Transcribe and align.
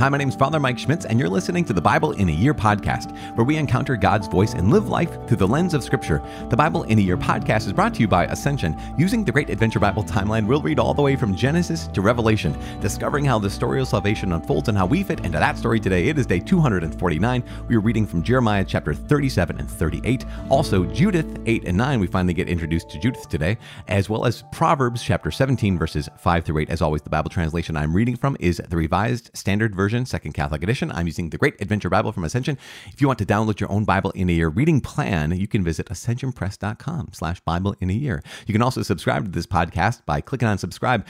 Hi, 0.00 0.08
my 0.08 0.16
name 0.16 0.30
is 0.30 0.34
Father 0.34 0.58
Mike 0.58 0.78
Schmitz, 0.78 1.04
and 1.04 1.20
you're 1.20 1.28
listening 1.28 1.62
to 1.66 1.74
the 1.74 1.80
Bible 1.82 2.12
in 2.12 2.30
a 2.30 2.32
Year 2.32 2.54
podcast, 2.54 3.14
where 3.36 3.44
we 3.44 3.58
encounter 3.58 3.96
God's 3.96 4.28
voice 4.28 4.54
and 4.54 4.70
live 4.70 4.88
life 4.88 5.10
through 5.28 5.36
the 5.36 5.46
lens 5.46 5.74
of 5.74 5.84
Scripture. 5.84 6.22
The 6.48 6.56
Bible 6.56 6.84
in 6.84 6.98
a 6.98 7.02
Year 7.02 7.18
podcast 7.18 7.66
is 7.66 7.74
brought 7.74 7.92
to 7.96 8.00
you 8.00 8.08
by 8.08 8.24
Ascension. 8.24 8.74
Using 8.96 9.26
the 9.26 9.32
Great 9.32 9.50
Adventure 9.50 9.78
Bible 9.78 10.02
timeline, 10.02 10.46
we'll 10.46 10.62
read 10.62 10.78
all 10.78 10.94
the 10.94 11.02
way 11.02 11.16
from 11.16 11.36
Genesis 11.36 11.86
to 11.88 12.00
Revelation, 12.00 12.56
discovering 12.80 13.26
how 13.26 13.38
the 13.38 13.50
story 13.50 13.78
of 13.78 13.88
salvation 13.88 14.32
unfolds 14.32 14.70
and 14.70 14.78
how 14.78 14.86
we 14.86 15.02
fit 15.02 15.20
into 15.20 15.38
that 15.38 15.58
story 15.58 15.78
today. 15.78 16.08
It 16.08 16.18
is 16.18 16.24
day 16.24 16.40
249. 16.40 17.44
We 17.68 17.76
are 17.76 17.80
reading 17.80 18.06
from 18.06 18.22
Jeremiah 18.22 18.64
chapter 18.64 18.94
37 18.94 19.58
and 19.58 19.70
38. 19.70 20.24
Also, 20.48 20.86
Judith 20.86 21.26
8 21.44 21.64
and 21.66 21.76
9. 21.76 22.00
We 22.00 22.06
finally 22.06 22.32
get 22.32 22.48
introduced 22.48 22.88
to 22.88 22.98
Judith 22.98 23.28
today, 23.28 23.58
as 23.88 24.08
well 24.08 24.24
as 24.24 24.44
Proverbs 24.50 25.02
chapter 25.02 25.30
17, 25.30 25.76
verses 25.76 26.08
5 26.16 26.46
through 26.46 26.62
8. 26.62 26.70
As 26.70 26.80
always, 26.80 27.02
the 27.02 27.10
Bible 27.10 27.28
translation 27.28 27.76
I'm 27.76 27.94
reading 27.94 28.16
from 28.16 28.38
is 28.40 28.62
the 28.66 28.78
Revised 28.78 29.30
Standard 29.34 29.76
Version 29.76 29.89
Version, 29.90 30.06
Second 30.06 30.34
Catholic 30.34 30.62
Edition. 30.62 30.92
I'm 30.92 31.08
using 31.08 31.30
the 31.30 31.36
Great 31.36 31.60
Adventure 31.60 31.90
Bible 31.90 32.12
from 32.12 32.22
Ascension. 32.22 32.56
If 32.92 33.00
you 33.00 33.08
want 33.08 33.18
to 33.18 33.26
download 33.26 33.58
your 33.58 33.72
own 33.72 33.84
Bible 33.84 34.12
in 34.12 34.30
a 34.30 34.32
year 34.32 34.48
reading 34.48 34.80
plan, 34.80 35.32
you 35.32 35.48
can 35.48 35.64
visit 35.64 35.86
ascensionpress.com 35.86 37.08
slash 37.10 37.40
Bible 37.40 37.74
in 37.80 37.90
a 37.90 37.92
year. 37.92 38.22
You 38.46 38.52
can 38.52 38.62
also 38.62 38.82
subscribe 38.82 39.24
to 39.24 39.30
this 39.32 39.48
podcast 39.48 40.06
by 40.06 40.20
clicking 40.20 40.46
on 40.46 40.58
subscribe. 40.58 41.04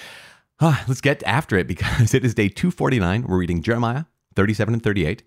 Ah, 0.62 0.82
let's 0.88 1.02
get 1.02 1.22
after 1.24 1.58
it 1.58 1.66
because 1.66 2.14
it 2.14 2.24
is 2.24 2.32
day 2.32 2.48
249. 2.48 3.26
We're 3.26 3.36
reading 3.36 3.60
Jeremiah 3.60 4.04
37 4.34 4.72
and 4.72 4.82
38 4.82 5.24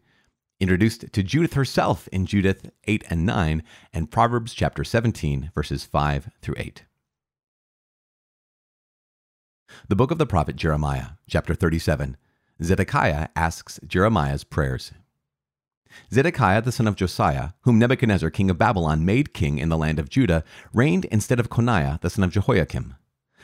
introduced 0.59 1.13
to 1.13 1.22
Judith 1.22 1.53
herself 1.53 2.08
in 2.11 2.25
Judith 2.25 2.72
8 2.85 3.03
and 3.11 3.23
9, 3.23 3.61
and 3.91 4.09
Proverbs 4.09 4.55
chapter 4.55 4.83
17, 4.83 5.52
verses 5.53 5.83
5 5.83 6.31
through 6.41 6.55
8. 6.58 6.85
The 9.89 9.95
book 9.95 10.09
of 10.09 10.17
the 10.17 10.25
prophet 10.25 10.55
Jeremiah, 10.55 11.17
chapter 11.27 11.53
37, 11.53 12.16
Zedekiah 12.62 13.30
asks 13.35 13.80
Jeremiah's 13.86 14.44
prayers. 14.44 14.91
Zedekiah 16.11 16.61
the 16.61 16.72
son 16.72 16.88
of 16.88 16.95
Josiah, 16.95 17.50
whom 17.61 17.80
Nebuchadnezzar 17.80 18.30
king 18.30 18.50
of 18.50 18.58
Babylon 18.58 19.05
made 19.05 19.33
king 19.33 19.58
in 19.58 19.69
the 19.69 19.77
land 19.77 20.00
of 20.00 20.09
Judah, 20.09 20.44
reigned 20.73 21.05
instead 21.05 21.39
of 21.39 21.50
Coniah 21.50 22.00
the 22.02 22.09
son 22.09 22.23
of 22.23 22.31
Jehoiakim. 22.31 22.95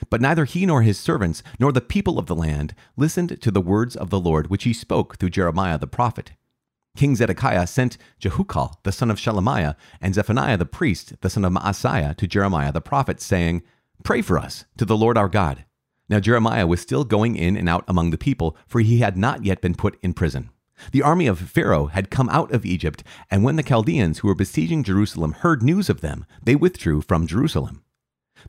But 0.10 0.22
neither 0.22 0.46
he 0.46 0.66
nor 0.66 0.82
his 0.82 1.00
servants, 1.00 1.44
nor 1.60 1.72
the 1.72 1.82
people 1.82 2.18
of 2.18 2.28
the 2.28 2.36
land, 2.36 2.74
listened 2.96 3.42
to 3.42 3.52
the 3.52 3.62
words 3.62 3.96
of 3.96 4.10
the 4.10 4.20
Lord 4.20 4.50
which 4.50 4.64
he 4.64 4.74
spoke 4.74 5.18
through 5.18 5.32
Jeremiah 5.32 5.78
the 5.78 5.88
prophet. 5.88 6.32
King 6.96 7.16
Zedekiah 7.16 7.68
sent 7.68 7.98
Jehucal 8.20 8.80
the 8.84 8.92
son 8.92 9.12
of 9.12 9.18
Shelemiah 9.18 9.76
and 10.02 10.14
Zephaniah 10.14 10.58
the 10.58 10.66
priest 10.66 11.14
the 11.22 11.30
son 11.30 11.46
of 11.46 11.54
Maaseiah 11.54 12.16
to 12.18 12.28
Jeremiah 12.28 12.72
the 12.72 12.82
prophet, 12.82 13.22
saying, 13.22 13.64
Pray 14.04 14.22
for 14.22 14.38
us 14.38 14.66
to 14.78 14.86
the 14.86 14.98
Lord 14.98 15.18
our 15.18 15.30
God. 15.30 15.66
Now 16.10 16.20
Jeremiah 16.20 16.68
was 16.68 16.82
still 16.82 17.04
going 17.04 17.36
in 17.36 17.56
and 17.56 17.70
out 17.70 17.86
among 17.88 18.10
the 18.10 18.18
people, 18.18 18.58
for 18.68 18.82
he 18.82 19.00
had 19.00 19.16
not 19.16 19.46
yet 19.46 19.62
been 19.62 19.76
put 19.76 19.98
in 20.02 20.14
prison. 20.14 20.50
The 20.92 21.02
army 21.04 21.28
of 21.28 21.40
Pharaoh 21.40 21.88
had 21.88 22.10
come 22.10 22.30
out 22.30 22.52
of 22.52 22.66
Egypt, 22.66 23.04
and 23.30 23.44
when 23.44 23.58
the 23.58 23.64
Chaldeans 23.64 24.20
who 24.20 24.28
were 24.28 24.36
besieging 24.36 24.84
Jerusalem 24.84 25.34
heard 25.34 25.62
news 25.62 25.90
of 25.90 26.02
them, 26.02 26.26
they 26.42 26.56
withdrew 26.56 27.02
from 27.02 27.28
Jerusalem. 27.28 27.84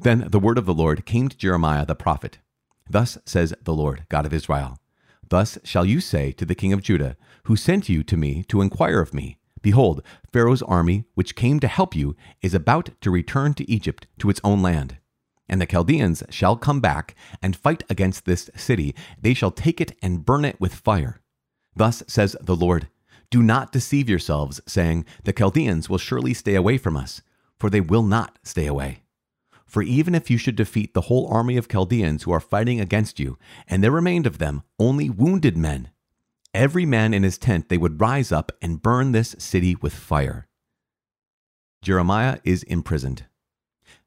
Then 0.01 0.29
the 0.31 0.39
word 0.39 0.57
of 0.57 0.67
the 0.67 0.75
Lord 0.75 1.05
came 1.05 1.29
to 1.29 1.37
Jeremiah 1.37 1.85
the 1.85 1.97
prophet. 1.97 2.39
Thus 2.89 3.19
says 3.25 3.53
the 3.63 3.75
Lord, 3.75 4.07
God 4.09 4.27
of 4.27 4.33
Israel 4.33 4.79
Thus 5.29 5.59
shall 5.65 5.85
you 5.85 6.01
say 6.01 6.33
to 6.33 6.45
the 6.45 6.55
king 6.55 6.73
of 6.73 6.83
Judah, 6.83 7.17
who 7.45 7.57
sent 7.57 7.89
you 7.89 8.03
to 8.05 8.17
me 8.17 8.45
to 8.45 8.61
inquire 8.61 9.01
of 9.01 9.15
me, 9.15 9.39
Behold, 9.63 10.03
Pharaoh's 10.33 10.63
army, 10.63 11.05
which 11.15 11.37
came 11.37 11.61
to 11.61 11.69
help 11.69 11.95
you, 11.95 12.17
is 12.41 12.55
about 12.55 12.91
to 13.01 13.11
return 13.11 13.55
to 13.55 13.71
Egypt, 13.71 14.07
to 14.19 14.31
its 14.31 14.41
own 14.43 14.63
land. 14.63 14.97
And 15.51 15.61
the 15.61 15.67
Chaldeans 15.67 16.23
shall 16.31 16.57
come 16.57 16.81
back 16.81 17.17
and 17.43 17.57
fight 17.57 17.83
against 17.91 18.25
this 18.25 18.49
city. 18.55 18.95
They 19.21 19.35
shall 19.35 19.51
take 19.51 19.81
it 19.81 19.97
and 20.01 20.25
burn 20.25 20.45
it 20.45 20.61
with 20.61 20.73
fire. 20.73 21.21
Thus 21.75 22.05
says 22.07 22.37
the 22.41 22.55
Lord 22.55 22.89
Do 23.31 23.43
not 23.43 23.73
deceive 23.73 24.09
yourselves, 24.09 24.61
saying, 24.67 25.07
The 25.25 25.33
Chaldeans 25.33 25.91
will 25.91 25.99
surely 25.99 26.35
stay 26.35 26.55
away 26.55 26.79
from 26.79 26.97
us, 26.97 27.21
for 27.59 27.69
they 27.69 27.81
will 27.81 28.05
not 28.05 28.39
stay 28.45 28.67
away. 28.67 29.03
For 29.67 29.83
even 29.83 30.15
if 30.15 30.31
you 30.31 30.39
should 30.39 30.57
defeat 30.57 30.95
the 30.95 31.03
whole 31.03 31.27
army 31.27 31.57
of 31.57 31.69
Chaldeans 31.69 32.23
who 32.23 32.33
are 32.33 32.41
fighting 32.41 32.81
against 32.81 33.19
you, 33.19 33.37
and 33.67 33.83
there 33.83 33.91
remained 33.91 34.27
of 34.27 34.39
them 34.39 34.63
only 34.79 35.11
wounded 35.11 35.57
men, 35.57 35.91
every 36.55 36.87
man 36.87 37.13
in 37.13 37.25
his 37.25 37.39
tent 37.39 37.69
they 37.69 37.79
would 37.79 38.01
rise 38.01 38.31
up 38.31 38.53
and 38.63 38.83
burn 38.83 39.11
this 39.11 39.35
city 39.39 39.75
with 39.75 39.95
fire. 39.95 40.47
Jeremiah 41.83 42.39
is 42.45 42.63
imprisoned. 42.65 43.27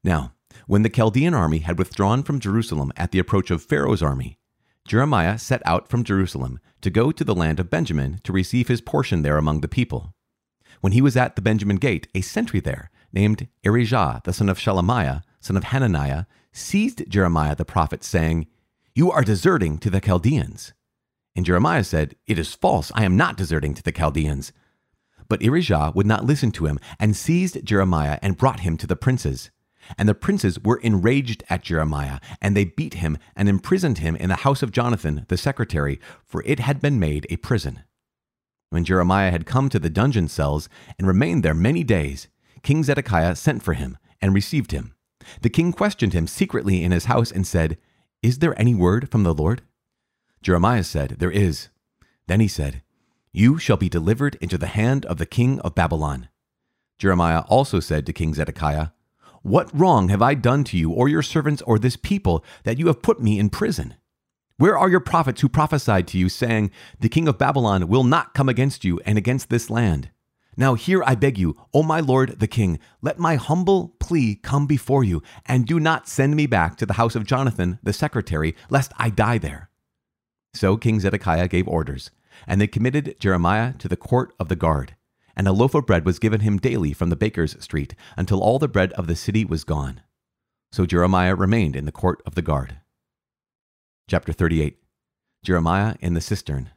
Now, 0.02 0.33
when 0.66 0.82
the 0.82 0.90
Chaldean 0.90 1.34
army 1.34 1.58
had 1.58 1.78
withdrawn 1.78 2.22
from 2.22 2.40
Jerusalem 2.40 2.92
at 2.96 3.10
the 3.10 3.18
approach 3.18 3.50
of 3.50 3.62
Pharaoh's 3.62 4.02
army, 4.02 4.38
Jeremiah 4.86 5.38
set 5.38 5.62
out 5.64 5.88
from 5.88 6.04
Jerusalem 6.04 6.60
to 6.82 6.90
go 6.90 7.10
to 7.10 7.24
the 7.24 7.34
land 7.34 7.58
of 7.58 7.70
Benjamin 7.70 8.20
to 8.24 8.32
receive 8.32 8.68
his 8.68 8.82
portion 8.82 9.22
there 9.22 9.38
among 9.38 9.60
the 9.60 9.68
people. 9.68 10.12
When 10.80 10.92
he 10.92 11.00
was 11.00 11.16
at 11.16 11.36
the 11.36 11.42
Benjamin 11.42 11.76
gate, 11.76 12.08
a 12.14 12.20
sentry 12.20 12.60
there, 12.60 12.90
named 13.10 13.48
Irijah, 13.64 14.22
the 14.24 14.32
son 14.32 14.50
of 14.50 14.58
Shelemiah, 14.58 15.22
son 15.40 15.56
of 15.56 15.64
Hananiah, 15.64 16.26
seized 16.52 17.08
Jeremiah 17.08 17.56
the 17.56 17.64
prophet, 17.64 18.04
saying, 18.04 18.46
You 18.94 19.10
are 19.10 19.22
deserting 19.22 19.78
to 19.78 19.88
the 19.88 20.00
Chaldeans. 20.00 20.74
And 21.34 21.46
Jeremiah 21.46 21.84
said, 21.84 22.16
It 22.26 22.38
is 22.38 22.54
false, 22.54 22.92
I 22.94 23.04
am 23.04 23.16
not 23.16 23.38
deserting 23.38 23.72
to 23.74 23.82
the 23.82 23.92
Chaldeans. 23.92 24.52
But 25.28 25.40
Irijah 25.40 25.94
would 25.94 26.06
not 26.06 26.26
listen 26.26 26.52
to 26.52 26.66
him, 26.66 26.78
and 27.00 27.16
seized 27.16 27.64
Jeremiah 27.64 28.18
and 28.20 28.36
brought 28.36 28.60
him 28.60 28.76
to 28.76 28.86
the 28.86 28.96
princes. 28.96 29.50
And 29.98 30.08
the 30.08 30.14
princes 30.14 30.58
were 30.60 30.78
enraged 30.78 31.42
at 31.48 31.62
Jeremiah, 31.62 32.20
and 32.40 32.56
they 32.56 32.64
beat 32.64 32.94
him 32.94 33.18
and 33.36 33.48
imprisoned 33.48 33.98
him 33.98 34.16
in 34.16 34.28
the 34.28 34.36
house 34.36 34.62
of 34.62 34.72
Jonathan 34.72 35.24
the 35.28 35.36
secretary, 35.36 36.00
for 36.24 36.42
it 36.44 36.60
had 36.60 36.80
been 36.80 36.98
made 36.98 37.26
a 37.30 37.36
prison. 37.36 37.82
When 38.70 38.84
Jeremiah 38.84 39.30
had 39.30 39.46
come 39.46 39.68
to 39.68 39.78
the 39.78 39.90
dungeon 39.90 40.28
cells 40.28 40.68
and 40.98 41.06
remained 41.06 41.42
there 41.42 41.54
many 41.54 41.84
days, 41.84 42.28
King 42.62 42.82
Zedekiah 42.82 43.36
sent 43.36 43.62
for 43.62 43.74
him 43.74 43.98
and 44.20 44.34
received 44.34 44.72
him. 44.72 44.94
The 45.42 45.50
king 45.50 45.72
questioned 45.72 46.12
him 46.12 46.26
secretly 46.26 46.82
in 46.82 46.90
his 46.92 47.04
house 47.04 47.30
and 47.30 47.46
said, 47.46 47.78
Is 48.22 48.38
there 48.38 48.58
any 48.58 48.74
word 48.74 49.10
from 49.10 49.22
the 49.22 49.34
Lord? 49.34 49.62
Jeremiah 50.42 50.84
said, 50.84 51.16
There 51.18 51.30
is. 51.30 51.68
Then 52.26 52.40
he 52.40 52.48
said, 52.48 52.82
You 53.32 53.58
shall 53.58 53.76
be 53.76 53.88
delivered 53.88 54.36
into 54.40 54.58
the 54.58 54.66
hand 54.66 55.06
of 55.06 55.18
the 55.18 55.26
king 55.26 55.60
of 55.60 55.74
Babylon. 55.74 56.28
Jeremiah 56.98 57.40
also 57.48 57.80
said 57.80 58.06
to 58.06 58.12
King 58.12 58.34
Zedekiah, 58.34 58.88
what 59.44 59.68
wrong 59.78 60.08
have 60.08 60.22
I 60.22 60.32
done 60.32 60.64
to 60.64 60.78
you, 60.78 60.90
or 60.90 61.06
your 61.06 61.22
servants, 61.22 61.60
or 61.62 61.78
this 61.78 61.96
people, 61.96 62.42
that 62.62 62.78
you 62.78 62.86
have 62.86 63.02
put 63.02 63.20
me 63.20 63.38
in 63.38 63.50
prison? 63.50 63.94
Where 64.56 64.78
are 64.78 64.88
your 64.88 65.00
prophets 65.00 65.42
who 65.42 65.50
prophesied 65.50 66.08
to 66.08 66.18
you, 66.18 66.30
saying, 66.30 66.70
The 66.98 67.10
king 67.10 67.28
of 67.28 67.36
Babylon 67.36 67.86
will 67.86 68.04
not 68.04 68.32
come 68.32 68.48
against 68.48 68.86
you 68.86 69.00
and 69.04 69.18
against 69.18 69.50
this 69.50 69.68
land? 69.68 70.08
Now 70.56 70.74
here 70.74 71.02
I 71.04 71.14
beg 71.14 71.36
you, 71.36 71.58
O 71.74 71.82
my 71.82 72.00
lord 72.00 72.40
the 72.40 72.46
king, 72.46 72.78
let 73.02 73.18
my 73.18 73.34
humble 73.34 73.96
plea 74.00 74.34
come 74.36 74.66
before 74.66 75.04
you, 75.04 75.22
and 75.44 75.66
do 75.66 75.78
not 75.78 76.08
send 76.08 76.36
me 76.36 76.46
back 76.46 76.78
to 76.78 76.86
the 76.86 76.94
house 76.94 77.14
of 77.14 77.26
Jonathan 77.26 77.78
the 77.82 77.92
secretary, 77.92 78.56
lest 78.70 78.92
I 78.96 79.10
die 79.10 79.36
there. 79.36 79.68
So 80.54 80.78
King 80.78 81.00
Zedekiah 81.00 81.48
gave 81.48 81.68
orders, 81.68 82.10
and 82.46 82.62
they 82.62 82.66
committed 82.66 83.16
Jeremiah 83.18 83.74
to 83.74 83.88
the 83.88 83.96
court 83.96 84.32
of 84.40 84.48
the 84.48 84.56
guard 84.56 84.94
and 85.36 85.48
a 85.48 85.52
loaf 85.52 85.74
of 85.74 85.86
bread 85.86 86.04
was 86.04 86.18
given 86.18 86.40
him 86.40 86.58
daily 86.58 86.92
from 86.92 87.10
the 87.10 87.16
baker's 87.16 87.60
street, 87.62 87.94
until 88.16 88.42
all 88.42 88.58
the 88.58 88.68
bread 88.68 88.92
of 88.92 89.06
the 89.06 89.16
city 89.16 89.44
was 89.44 89.64
gone. 89.64 90.00
So 90.72 90.86
Jeremiah 90.86 91.34
remained 91.34 91.76
in 91.76 91.84
the 91.84 91.92
court 91.92 92.20
of 92.26 92.34
the 92.34 92.42
guard. 92.42 92.78
Chapter 94.08 94.32
38 94.32 94.78
Jeremiah 95.42 95.94
in 96.00 96.14
the 96.14 96.20
cistern. 96.20 96.70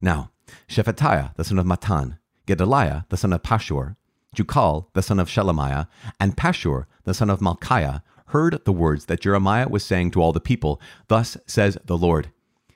Now, 0.00 0.30
Shephatiah 0.68 1.34
the 1.36 1.44
son 1.44 1.58
of 1.58 1.66
Mattan, 1.66 2.18
Gedaliah 2.46 3.06
the 3.08 3.16
son 3.16 3.32
of 3.32 3.42
Pashhur, 3.42 3.96
Jucal 4.34 4.90
the 4.94 5.02
son 5.02 5.18
of 5.18 5.28
Shelemiah, 5.28 5.86
and 6.18 6.36
Pashhur 6.36 6.86
the 7.04 7.14
son 7.14 7.30
of 7.30 7.40
Malchiah 7.40 8.02
heard 8.26 8.64
the 8.64 8.72
words 8.72 9.06
that 9.06 9.20
Jeremiah 9.20 9.68
was 9.68 9.84
saying 9.84 10.10
to 10.10 10.20
all 10.20 10.32
the 10.32 10.40
people 10.40 10.80
Thus 11.08 11.36
says 11.46 11.78
the 11.84 11.96
Lord 11.96 12.32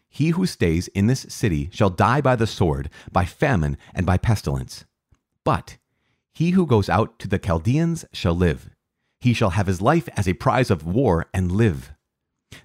He 0.08 0.30
who 0.30 0.46
stays 0.46 0.88
in 0.88 1.06
this 1.06 1.26
city 1.28 1.68
shall 1.72 1.90
die 1.90 2.20
by 2.20 2.36
the 2.36 2.46
sword, 2.46 2.90
by 3.10 3.24
famine, 3.24 3.76
and 3.94 4.06
by 4.06 4.18
pestilence. 4.18 4.84
But 5.48 5.78
he 6.34 6.50
who 6.50 6.66
goes 6.66 6.90
out 6.90 7.18
to 7.20 7.26
the 7.26 7.38
Chaldeans 7.38 8.04
shall 8.12 8.34
live. 8.34 8.68
He 9.18 9.32
shall 9.32 9.56
have 9.56 9.66
his 9.66 9.80
life 9.80 10.06
as 10.14 10.28
a 10.28 10.34
prize 10.34 10.70
of 10.70 10.84
war 10.84 11.24
and 11.32 11.50
live. 11.50 11.92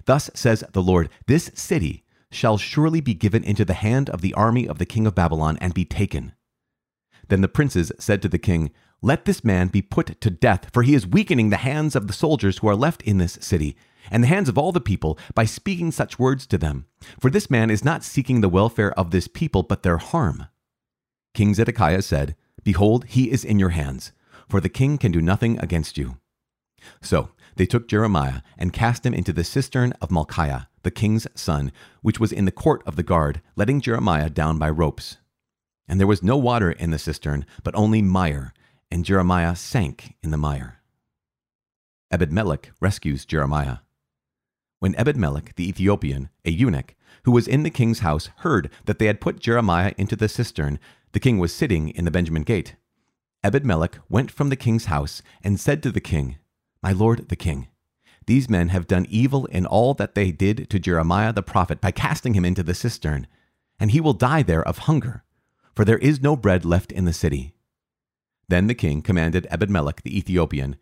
Thus 0.04 0.28
says 0.34 0.62
the 0.74 0.82
Lord 0.82 1.08
This 1.26 1.50
city 1.54 2.04
shall 2.30 2.58
surely 2.58 3.00
be 3.00 3.14
given 3.14 3.42
into 3.42 3.64
the 3.64 3.72
hand 3.72 4.10
of 4.10 4.20
the 4.20 4.34
army 4.34 4.68
of 4.68 4.76
the 4.76 4.84
king 4.84 5.06
of 5.06 5.14
Babylon 5.14 5.56
and 5.62 5.72
be 5.72 5.86
taken. 5.86 6.34
Then 7.28 7.40
the 7.40 7.48
princes 7.48 7.90
said 7.98 8.20
to 8.20 8.28
the 8.28 8.36
king, 8.36 8.70
Let 9.00 9.24
this 9.24 9.42
man 9.42 9.68
be 9.68 9.80
put 9.80 10.20
to 10.20 10.28
death, 10.28 10.68
for 10.70 10.82
he 10.82 10.92
is 10.94 11.06
weakening 11.06 11.48
the 11.48 11.56
hands 11.56 11.96
of 11.96 12.06
the 12.06 12.12
soldiers 12.12 12.58
who 12.58 12.68
are 12.68 12.76
left 12.76 13.00
in 13.00 13.16
this 13.16 13.38
city, 13.40 13.78
and 14.10 14.22
the 14.22 14.28
hands 14.28 14.50
of 14.50 14.58
all 14.58 14.72
the 14.72 14.78
people, 14.82 15.18
by 15.34 15.46
speaking 15.46 15.90
such 15.90 16.18
words 16.18 16.46
to 16.48 16.58
them. 16.58 16.84
For 17.18 17.30
this 17.30 17.48
man 17.48 17.70
is 17.70 17.82
not 17.82 18.04
seeking 18.04 18.42
the 18.42 18.50
welfare 18.50 18.92
of 18.92 19.10
this 19.10 19.26
people, 19.26 19.62
but 19.62 19.84
their 19.84 19.96
harm. 19.96 20.48
King 21.32 21.54
Zedekiah 21.54 22.02
said, 22.02 22.36
Behold, 22.64 23.04
he 23.04 23.30
is 23.30 23.44
in 23.44 23.58
your 23.58 23.70
hands, 23.70 24.12
for 24.48 24.60
the 24.60 24.68
king 24.68 24.98
can 24.98 25.12
do 25.12 25.20
nothing 25.20 25.58
against 25.60 25.96
you. 25.96 26.16
So 27.02 27.30
they 27.56 27.66
took 27.66 27.88
Jeremiah 27.88 28.40
and 28.58 28.72
cast 28.72 29.06
him 29.06 29.14
into 29.14 29.32
the 29.32 29.44
cistern 29.44 29.92
of 30.00 30.08
Malchiah, 30.08 30.66
the 30.82 30.90
king's 30.90 31.26
son, 31.34 31.72
which 32.02 32.18
was 32.18 32.32
in 32.32 32.44
the 32.44 32.50
court 32.50 32.82
of 32.86 32.96
the 32.96 33.02
guard, 33.02 33.40
letting 33.56 33.80
Jeremiah 33.80 34.30
down 34.30 34.58
by 34.58 34.70
ropes. 34.70 35.18
And 35.86 36.00
there 36.00 36.06
was 36.06 36.22
no 36.22 36.36
water 36.36 36.72
in 36.72 36.90
the 36.90 36.98
cistern, 36.98 37.46
but 37.62 37.74
only 37.74 38.02
mire, 38.02 38.52
and 38.90 39.04
Jeremiah 39.04 39.54
sank 39.54 40.14
in 40.22 40.30
the 40.30 40.36
mire. 40.36 40.80
Ebedmelech 42.12 42.70
rescues 42.80 43.24
Jeremiah. 43.24 43.78
When 44.78 44.94
Ebedmelech 44.94 45.54
the 45.56 45.68
Ethiopian, 45.68 46.28
a 46.44 46.50
eunuch, 46.50 46.94
who 47.24 47.32
was 47.32 47.48
in 47.48 47.62
the 47.62 47.70
king's 47.70 48.00
house, 48.00 48.28
heard 48.38 48.70
that 48.84 48.98
they 48.98 49.06
had 49.06 49.20
put 49.20 49.40
Jeremiah 49.40 49.94
into 49.96 50.16
the 50.16 50.28
cistern, 50.28 50.78
the 51.14 51.20
king 51.20 51.38
was 51.38 51.54
sitting 51.54 51.90
in 51.90 52.04
the 52.04 52.10
Benjamin 52.10 52.42
gate. 52.42 52.74
Ebedmelech 53.44 54.00
went 54.08 54.32
from 54.32 54.48
the 54.48 54.56
king's 54.56 54.86
house 54.86 55.22
and 55.44 55.60
said 55.60 55.80
to 55.84 55.92
the 55.92 56.00
king, 56.00 56.38
My 56.82 56.90
lord 56.90 57.28
the 57.28 57.36
king, 57.36 57.68
these 58.26 58.50
men 58.50 58.70
have 58.70 58.88
done 58.88 59.06
evil 59.08 59.46
in 59.46 59.64
all 59.64 59.94
that 59.94 60.16
they 60.16 60.32
did 60.32 60.68
to 60.70 60.78
Jeremiah 60.80 61.32
the 61.32 61.42
prophet 61.42 61.80
by 61.80 61.92
casting 61.92 62.34
him 62.34 62.44
into 62.44 62.64
the 62.64 62.74
cistern, 62.74 63.28
and 63.78 63.92
he 63.92 64.00
will 64.00 64.12
die 64.12 64.42
there 64.42 64.66
of 64.66 64.78
hunger, 64.78 65.22
for 65.72 65.84
there 65.84 65.98
is 65.98 66.20
no 66.20 66.34
bread 66.34 66.64
left 66.64 66.90
in 66.90 67.04
the 67.04 67.12
city. 67.12 67.54
Then 68.48 68.66
the 68.66 68.74
king 68.74 69.00
commanded 69.00 69.46
Ebedmelech 69.52 70.02
the 70.02 70.18
Ethiopian, 70.18 70.74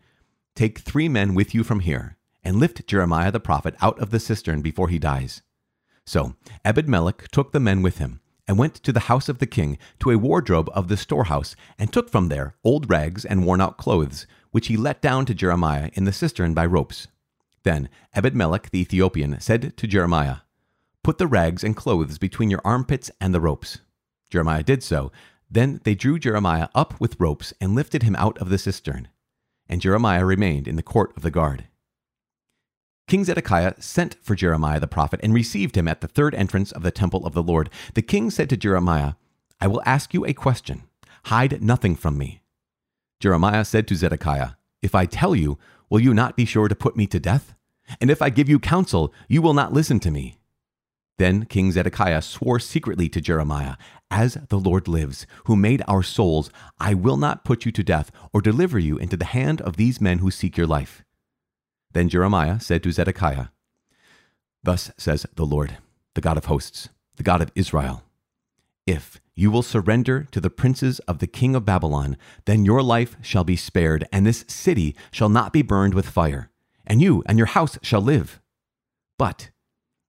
Take 0.55 0.79
three 0.79 1.07
men 1.07 1.35
with 1.35 1.53
you 1.53 1.63
from 1.63 1.81
here, 1.81 2.17
and 2.43 2.57
lift 2.57 2.87
Jeremiah 2.87 3.31
the 3.31 3.39
prophet 3.39 3.75
out 3.81 3.99
of 3.99 4.09
the 4.09 4.19
cistern 4.19 4.63
before 4.63 4.89
he 4.89 4.97
dies. 4.97 5.43
So 6.07 6.33
Ebedmelech 6.65 7.27
took 7.27 7.51
the 7.51 7.59
men 7.59 7.83
with 7.83 7.99
him, 7.99 8.19
and 8.47 8.57
went 8.57 8.75
to 8.75 8.91
the 8.91 9.01
house 9.01 9.29
of 9.29 9.39
the 9.39 9.47
king, 9.47 9.77
to 9.99 10.11
a 10.11 10.17
wardrobe 10.17 10.69
of 10.73 10.87
the 10.87 10.97
storehouse, 10.97 11.55
and 11.77 11.91
took 11.91 12.09
from 12.09 12.29
there 12.29 12.55
old 12.63 12.89
rags 12.89 13.25
and 13.25 13.45
worn 13.45 13.61
out 13.61 13.77
clothes, 13.77 14.27
which 14.51 14.67
he 14.67 14.77
let 14.77 15.01
down 15.01 15.25
to 15.25 15.33
Jeremiah 15.33 15.89
in 15.93 16.05
the 16.05 16.11
cistern 16.11 16.53
by 16.53 16.65
ropes. 16.65 17.07
Then 17.63 17.89
Ebedmelech 18.15 18.69
the 18.69 18.79
Ethiopian 18.79 19.39
said 19.39 19.75
to 19.77 19.87
Jeremiah, 19.87 20.37
Put 21.03 21.17
the 21.17 21.27
rags 21.27 21.63
and 21.63 21.75
clothes 21.75 22.17
between 22.17 22.49
your 22.49 22.61
armpits 22.63 23.09
and 23.19 23.33
the 23.33 23.41
ropes. 23.41 23.79
Jeremiah 24.29 24.63
did 24.63 24.83
so. 24.83 25.11
Then 25.49 25.81
they 25.83 25.95
drew 25.95 26.17
Jeremiah 26.17 26.69
up 26.73 26.99
with 26.99 27.19
ropes 27.19 27.53
and 27.61 27.75
lifted 27.75 28.03
him 28.03 28.15
out 28.15 28.37
of 28.39 28.49
the 28.49 28.57
cistern. 28.57 29.09
And 29.67 29.81
Jeremiah 29.81 30.25
remained 30.25 30.67
in 30.67 30.75
the 30.75 30.83
court 30.83 31.13
of 31.15 31.23
the 31.23 31.31
guard. 31.31 31.65
King 33.07 33.25
Zedekiah 33.25 33.75
sent 33.79 34.15
for 34.21 34.35
Jeremiah 34.35 34.79
the 34.79 34.87
prophet 34.87 35.19
and 35.23 35.33
received 35.33 35.77
him 35.77 35.87
at 35.87 36.01
the 36.01 36.07
third 36.07 36.33
entrance 36.35 36.71
of 36.71 36.83
the 36.83 36.91
temple 36.91 37.25
of 37.25 37.33
the 37.33 37.43
Lord. 37.43 37.69
The 37.93 38.01
king 38.01 38.29
said 38.29 38.49
to 38.49 38.57
Jeremiah, 38.57 39.13
I 39.59 39.67
will 39.67 39.83
ask 39.85 40.13
you 40.13 40.25
a 40.25 40.33
question. 40.33 40.83
Hide 41.25 41.61
nothing 41.61 41.95
from 41.95 42.17
me. 42.17 42.41
Jeremiah 43.19 43.65
said 43.65 43.87
to 43.87 43.95
Zedekiah, 43.95 44.51
If 44.81 44.95
I 44.95 45.05
tell 45.05 45.35
you, 45.35 45.57
will 45.89 45.99
you 45.99 46.13
not 46.13 46.35
be 46.35 46.45
sure 46.45 46.67
to 46.67 46.75
put 46.75 46.97
me 46.97 47.07
to 47.07 47.19
death? 47.19 47.53
And 48.01 48.09
if 48.09 48.21
I 48.21 48.29
give 48.29 48.49
you 48.49 48.59
counsel, 48.59 49.13
you 49.27 49.41
will 49.41 49.53
not 49.53 49.73
listen 49.73 49.99
to 50.01 50.11
me. 50.11 50.37
Then 51.17 51.45
King 51.45 51.71
Zedekiah 51.71 52.21
swore 52.21 52.59
secretly 52.59 53.07
to 53.09 53.21
Jeremiah, 53.21 53.75
As 54.09 54.37
the 54.49 54.59
Lord 54.59 54.87
lives, 54.87 55.27
who 55.45 55.55
made 55.55 55.83
our 55.87 56.03
souls, 56.03 56.49
I 56.79 56.93
will 56.93 57.17
not 57.17 57.45
put 57.45 57.65
you 57.65 57.71
to 57.73 57.83
death 57.83 58.11
or 58.33 58.41
deliver 58.41 58.79
you 58.79 58.97
into 58.97 59.15
the 59.15 59.25
hand 59.25 59.61
of 59.61 59.77
these 59.77 60.01
men 60.01 60.19
who 60.19 60.31
seek 60.31 60.57
your 60.57 60.67
life. 60.67 61.03
Then 61.93 62.09
Jeremiah 62.09 62.59
said 62.59 62.83
to 62.83 62.91
Zedekiah, 62.91 63.47
Thus 64.63 64.91
says 64.97 65.25
the 65.35 65.45
Lord, 65.45 65.77
the 66.15 66.21
God 66.21 66.37
of 66.37 66.45
hosts, 66.45 66.89
the 67.15 67.23
God 67.23 67.41
of 67.41 67.51
Israel 67.55 68.03
If 68.85 69.21
you 69.35 69.49
will 69.49 69.63
surrender 69.63 70.27
to 70.31 70.39
the 70.39 70.49
princes 70.49 70.99
of 70.99 71.19
the 71.19 71.27
king 71.27 71.55
of 71.55 71.65
Babylon, 71.65 72.17
then 72.45 72.65
your 72.65 72.83
life 72.83 73.15
shall 73.21 73.43
be 73.43 73.55
spared, 73.55 74.07
and 74.11 74.25
this 74.25 74.45
city 74.47 74.95
shall 75.11 75.29
not 75.29 75.53
be 75.53 75.61
burned 75.61 75.93
with 75.93 76.07
fire, 76.07 76.49
and 76.85 77.01
you 77.01 77.23
and 77.25 77.37
your 77.37 77.47
house 77.47 77.77
shall 77.81 78.01
live. 78.01 78.39
But 79.17 79.49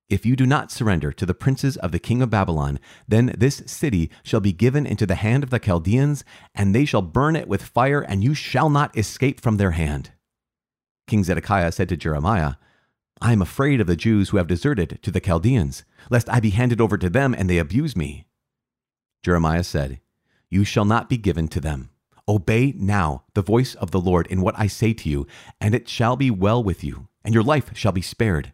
if 0.08 0.26
you 0.26 0.36
do 0.36 0.46
not 0.46 0.70
surrender 0.70 1.12
to 1.12 1.26
the 1.26 1.34
princes 1.34 1.76
of 1.78 1.90
the 1.90 1.98
king 1.98 2.20
of 2.20 2.30
Babylon, 2.30 2.78
then 3.08 3.34
this 3.36 3.62
city 3.66 4.10
shall 4.22 4.40
be 4.40 4.52
given 4.52 4.86
into 4.86 5.06
the 5.06 5.14
hand 5.14 5.42
of 5.42 5.50
the 5.50 5.58
Chaldeans, 5.58 6.24
and 6.54 6.74
they 6.74 6.84
shall 6.84 7.02
burn 7.02 7.36
it 7.36 7.48
with 7.48 7.62
fire, 7.62 8.02
and 8.02 8.22
you 8.22 8.34
shall 8.34 8.68
not 8.68 8.96
escape 8.96 9.40
from 9.40 9.56
their 9.56 9.72
hand. 9.72 10.10
King 11.06 11.24
Zedekiah 11.24 11.72
said 11.72 11.88
to 11.90 11.96
Jeremiah, 11.96 12.54
I 13.20 13.32
am 13.32 13.42
afraid 13.42 13.80
of 13.80 13.86
the 13.86 13.96
Jews 13.96 14.30
who 14.30 14.36
have 14.38 14.46
deserted 14.46 14.98
to 15.02 15.10
the 15.10 15.20
Chaldeans, 15.20 15.84
lest 16.10 16.28
I 16.28 16.40
be 16.40 16.50
handed 16.50 16.80
over 16.80 16.98
to 16.98 17.08
them 17.08 17.34
and 17.34 17.48
they 17.48 17.58
abuse 17.58 17.96
me. 17.96 18.26
Jeremiah 19.22 19.64
said, 19.64 20.00
You 20.50 20.64
shall 20.64 20.84
not 20.84 21.08
be 21.08 21.16
given 21.16 21.48
to 21.48 21.60
them. 21.60 21.90
Obey 22.26 22.74
now 22.76 23.24
the 23.34 23.42
voice 23.42 23.74
of 23.74 23.90
the 23.90 24.00
Lord 24.00 24.26
in 24.28 24.40
what 24.40 24.58
I 24.58 24.66
say 24.66 24.94
to 24.94 25.08
you, 25.08 25.26
and 25.60 25.74
it 25.74 25.88
shall 25.88 26.16
be 26.16 26.30
well 26.30 26.62
with 26.62 26.82
you, 26.82 27.08
and 27.24 27.34
your 27.34 27.42
life 27.42 27.76
shall 27.76 27.92
be 27.92 28.02
spared. 28.02 28.52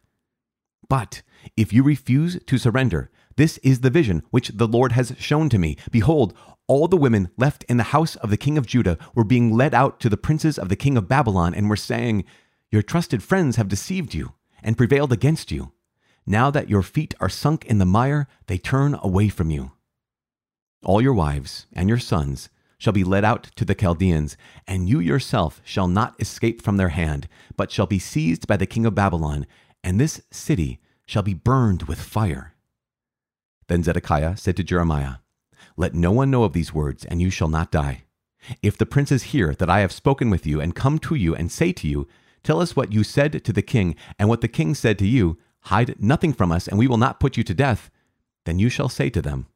But 0.89 1.23
if 1.57 1.73
you 1.73 1.83
refuse 1.83 2.43
to 2.45 2.59
surrender, 2.59 3.11
this 3.41 3.57
is 3.59 3.81
the 3.81 3.89
vision 3.89 4.23
which 4.29 4.49
the 4.49 4.69
Lord 4.69 4.93
has 4.93 5.15
shown 5.19 5.49
to 5.49 5.59
me. 5.59 5.79
Behold, 5.91 6.35
all 6.67 6.89
the 6.89 6.97
women 6.99 7.31
left 7.39 7.65
in 7.71 7.79
the 7.79 7.85
house 7.85 8.15
of 8.17 8.29
the 8.29 8.37
king 8.37 8.59
of 8.59 8.67
Judah 8.67 8.99
were 9.15 9.25
being 9.25 9.51
led 9.51 9.73
out 9.73 9.99
to 10.01 10.11
the 10.11 10.19
princes 10.19 10.59
of 10.59 10.69
the 10.69 10.77
king 10.77 10.99
of 10.99 11.09
Babylon 11.09 11.55
and 11.55 11.71
were 11.71 11.75
saying, 11.77 12.25
Your 12.71 12.83
trusted 12.83 13.23
friends 13.23 13.57
have 13.57 13.67
deceived 13.67 14.13
you 14.13 14.35
and 14.63 14.77
prevailed 14.77 15.11
against 15.11 15.51
you. 15.51 15.73
Now 16.27 16.51
that 16.51 16.69
your 16.69 16.83
feet 16.83 17.15
are 17.19 17.31
sunk 17.31 17.65
in 17.65 17.79
the 17.79 17.87
mire, 17.87 18.29
they 18.47 18.59
turn 18.59 18.95
away 19.03 19.31
from 19.31 19.51
you. 19.51 19.73
All 20.85 21.01
your 21.01 21.15
wives 21.15 21.67
and 21.73 21.89
your 21.89 21.99
sons 21.99 22.51
shall 22.77 22.93
be 22.93 23.05
led 23.05 23.25
out 23.25 23.45
to 23.57 23.65
the 23.65 23.75
Chaldeans, 23.75 24.37
and 24.67 24.87
you 24.87 25.01
yourself 25.01 25.63
shall 25.65 25.89
not 25.89 26.15
escape 26.21 26.61
from 26.61 26.77
their 26.77 26.91
hand, 26.91 27.27
but 27.57 27.71
shall 27.71 27.87
be 27.87 27.99
seized 27.99 28.47
by 28.47 28.59
the 28.59 28.67
king 28.67 28.85
of 28.85 28.95
Babylon, 28.95 29.47
and 29.83 29.99
this 29.99 30.21
city 30.31 30.79
shall 31.07 31.23
be 31.23 31.33
burned 31.33 31.85
with 31.85 32.01
fire. 32.01 32.55
Then 33.71 33.85
Zedekiah 33.85 34.37
said 34.37 34.57
to 34.57 34.65
Jeremiah, 34.65 35.19
let 35.77 35.95
no 35.95 36.11
one 36.11 36.29
know 36.29 36.43
of 36.43 36.55
these 36.55 36.75
words, 36.75 37.05
and 37.05 37.23
you 37.23 37.31
shall 37.31 37.47
not 37.47 37.71
die. 37.71 38.03
If 38.65 38.77
the 38.77 38.85
princes 38.85 39.31
hear 39.31 39.55
that 39.55 39.71
I 39.71 39.79
have 39.79 39.93
spoken 39.93 40.29
with 40.29 40.45
you 40.45 40.61
and 40.61 40.75
come 40.75 40.99
to 40.99 41.15
you 41.15 41.37
and 41.37 41.53
say 41.53 41.71
to 41.75 41.87
you, 41.87 42.09
Tell 42.43 42.61
us 42.61 42.75
what 42.75 42.93
you 42.93 43.05
said 43.05 43.45
to 43.45 43.53
the 43.53 43.63
king, 43.63 43.95
and 44.19 44.29
what 44.29 44.41
the 44.41 44.49
king 44.49 44.75
said 44.75 44.99
to 44.99 45.07
you, 45.07 45.39
hide 45.61 45.95
nothing 46.03 46.33
from 46.33 46.51
us, 46.51 46.67
and 46.67 46.81
we 46.81 46.89
will 46.89 46.97
not 46.97 47.21
put 47.21 47.37
you 47.37 47.45
to 47.45 47.55
death, 47.55 47.93
then 48.45 48.59
you 48.59 48.69
shall 48.69 48.89
say 48.89 49.09
to 49.09 49.23
them, 49.23 49.47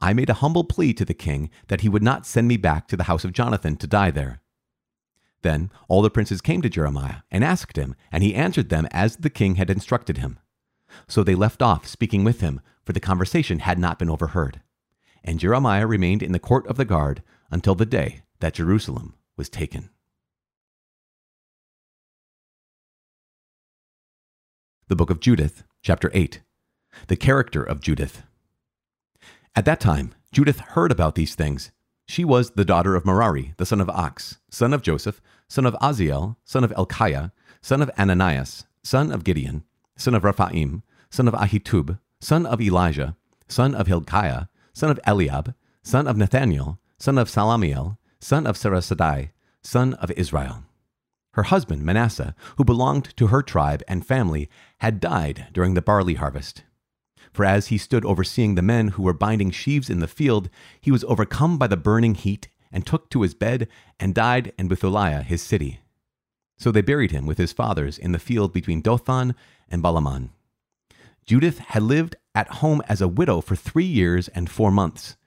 I 0.00 0.12
made 0.12 0.30
a 0.30 0.34
humble 0.34 0.62
plea 0.62 0.94
to 0.94 1.04
the 1.04 1.12
king 1.12 1.50
that 1.66 1.80
he 1.80 1.88
would 1.88 2.04
not 2.04 2.26
send 2.26 2.46
me 2.46 2.58
back 2.58 2.86
to 2.86 2.96
the 2.96 3.10
house 3.10 3.24
of 3.24 3.32
Jonathan 3.32 3.74
to 3.78 3.88
die 3.88 4.12
there. 4.12 4.40
Then 5.42 5.72
all 5.88 6.02
the 6.02 6.10
princes 6.10 6.40
came 6.40 6.62
to 6.62 6.68
Jeremiah 6.68 7.22
and 7.28 7.42
asked 7.42 7.76
him, 7.76 7.96
and 8.12 8.22
he 8.22 8.36
answered 8.36 8.68
them 8.68 8.86
as 8.92 9.16
the 9.16 9.30
king 9.30 9.56
had 9.56 9.68
instructed 9.68 10.18
him. 10.18 10.38
So 11.08 11.24
they 11.24 11.34
left 11.34 11.60
off 11.60 11.88
speaking 11.88 12.24
with 12.24 12.40
him, 12.40 12.60
for 12.88 12.94
the 12.94 13.00
conversation 13.00 13.58
had 13.58 13.78
not 13.78 13.98
been 13.98 14.08
overheard 14.08 14.62
and 15.22 15.38
Jeremiah 15.38 15.86
remained 15.86 16.22
in 16.22 16.32
the 16.32 16.38
court 16.38 16.66
of 16.68 16.78
the 16.78 16.86
guard 16.86 17.22
until 17.50 17.74
the 17.74 17.84
day 17.84 18.22
that 18.40 18.54
Jerusalem 18.54 19.12
was 19.36 19.50
taken. 19.50 19.90
The 24.88 24.96
Book 24.96 25.10
of 25.10 25.20
Judith, 25.20 25.64
chapter 25.82 26.10
8. 26.14 26.40
The 27.08 27.16
character 27.16 27.62
of 27.62 27.82
Judith. 27.82 28.22
At 29.54 29.66
that 29.66 29.80
time, 29.80 30.14
Judith 30.32 30.60
heard 30.60 30.90
about 30.90 31.14
these 31.14 31.34
things. 31.34 31.72
She 32.06 32.24
was 32.24 32.52
the 32.52 32.64
daughter 32.64 32.94
of 32.94 33.04
Merari, 33.04 33.52
the 33.58 33.66
son 33.66 33.82
of 33.82 33.90
Ox, 33.90 34.38
son 34.50 34.72
of 34.72 34.80
Joseph, 34.80 35.20
son 35.46 35.66
of 35.66 35.74
Aziel, 35.82 36.36
son 36.42 36.64
of 36.64 36.70
Elkiah, 36.70 37.32
son 37.60 37.82
of 37.82 37.90
Ananias, 37.98 38.64
son 38.82 39.12
of 39.12 39.24
Gideon, 39.24 39.64
son 39.98 40.14
of 40.14 40.24
Rephaim, 40.24 40.84
son 41.10 41.28
of 41.28 41.34
Ahitub, 41.34 41.98
son 42.20 42.46
of 42.46 42.60
Elijah, 42.60 43.16
son 43.48 43.74
of 43.74 43.86
Hilkiah, 43.86 44.46
son 44.72 44.90
of 44.90 45.00
Eliab, 45.06 45.54
son 45.82 46.06
of 46.06 46.16
Nathaniel, 46.16 46.78
son 46.98 47.18
of 47.18 47.28
Salamiel, 47.28 47.98
son 48.20 48.46
of 48.46 48.56
Sarasadai, 48.56 49.30
son 49.62 49.94
of 49.94 50.10
Israel. 50.12 50.64
Her 51.32 51.44
husband, 51.44 51.82
Manasseh, 51.82 52.34
who 52.56 52.64
belonged 52.64 53.16
to 53.16 53.28
her 53.28 53.42
tribe 53.42 53.82
and 53.86 54.04
family, 54.04 54.48
had 54.78 55.00
died 55.00 55.46
during 55.52 55.74
the 55.74 55.82
barley 55.82 56.14
harvest. 56.14 56.64
For 57.32 57.44
as 57.44 57.68
he 57.68 57.78
stood 57.78 58.04
overseeing 58.04 58.54
the 58.54 58.62
men 58.62 58.88
who 58.88 59.02
were 59.02 59.12
binding 59.12 59.50
sheaves 59.50 59.88
in 59.88 60.00
the 60.00 60.08
field, 60.08 60.48
he 60.80 60.90
was 60.90 61.04
overcome 61.04 61.58
by 61.58 61.66
the 61.66 61.76
burning 61.76 62.14
heat, 62.14 62.48
and 62.72 62.84
took 62.84 63.08
to 63.10 63.22
his 63.22 63.34
bed, 63.34 63.68
and 64.00 64.14
died 64.14 64.52
in 64.58 64.68
Bethulia 64.68 65.22
his 65.22 65.42
city. 65.42 65.80
So 66.58 66.72
they 66.72 66.82
buried 66.82 67.12
him 67.12 67.24
with 67.24 67.38
his 67.38 67.52
fathers 67.52 67.98
in 67.98 68.12
the 68.12 68.18
field 68.18 68.52
between 68.52 68.82
Dothan 68.82 69.34
and 69.70 69.82
Balamon. 69.82 70.30
Judith 71.28 71.58
had 71.58 71.82
lived 71.82 72.16
at 72.34 72.48
home 72.48 72.80
as 72.88 73.02
a 73.02 73.06
widow 73.06 73.42
for 73.42 73.54
three 73.54 73.84
years 73.84 74.28
and 74.28 74.48
four 74.48 74.70
months. 74.70 75.18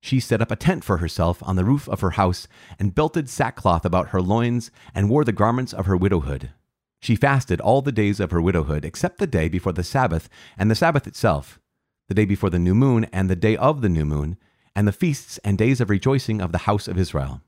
She 0.00 0.20
set 0.20 0.40
up 0.40 0.52
a 0.52 0.56
tent 0.56 0.84
for 0.84 0.98
herself 0.98 1.42
on 1.42 1.56
the 1.56 1.64
roof 1.64 1.88
of 1.88 2.00
her 2.00 2.10
house 2.10 2.46
and 2.78 2.94
belted 2.94 3.28
sackcloth 3.28 3.84
about 3.84 4.10
her 4.10 4.22
loins 4.22 4.70
and 4.94 5.10
wore 5.10 5.24
the 5.24 5.32
garments 5.32 5.72
of 5.72 5.86
her 5.86 5.96
widowhood. 5.96 6.52
She 7.00 7.16
fasted 7.16 7.60
all 7.60 7.82
the 7.82 7.90
days 7.90 8.20
of 8.20 8.30
her 8.30 8.40
widowhood 8.40 8.84
except 8.84 9.18
the 9.18 9.26
day 9.26 9.48
before 9.48 9.72
the 9.72 9.82
Sabbath 9.82 10.28
and 10.56 10.70
the 10.70 10.76
Sabbath 10.76 11.08
itself, 11.08 11.58
the 12.06 12.14
day 12.14 12.24
before 12.24 12.50
the 12.50 12.60
new 12.60 12.74
moon 12.76 13.06
and 13.12 13.28
the 13.28 13.34
day 13.34 13.56
of 13.56 13.80
the 13.80 13.88
new 13.88 14.04
moon, 14.04 14.38
and 14.76 14.86
the 14.86 14.92
feasts 14.92 15.38
and 15.38 15.58
days 15.58 15.80
of 15.80 15.90
rejoicing 15.90 16.40
of 16.40 16.52
the 16.52 16.58
house 16.58 16.86
of 16.86 16.96
Israel. 16.96 17.42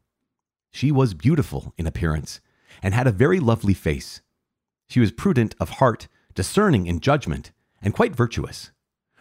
She 0.73 0.91
was 0.91 1.15
beautiful 1.15 1.75
in 1.79 1.87
appearance 1.87 2.41
and 2.83 2.93
had 2.93 3.07
a 3.07 3.13
very 3.13 3.39
lovely 3.39 3.75
face. 3.75 4.21
She 4.89 4.99
was 4.99 5.13
prudent 5.13 5.55
of 5.61 5.79
heart, 5.79 6.09
discerning 6.35 6.89
in 6.89 6.99
judgment, 6.99 7.53
and 7.83 7.95
quite 7.95 8.15
virtuous. 8.15 8.71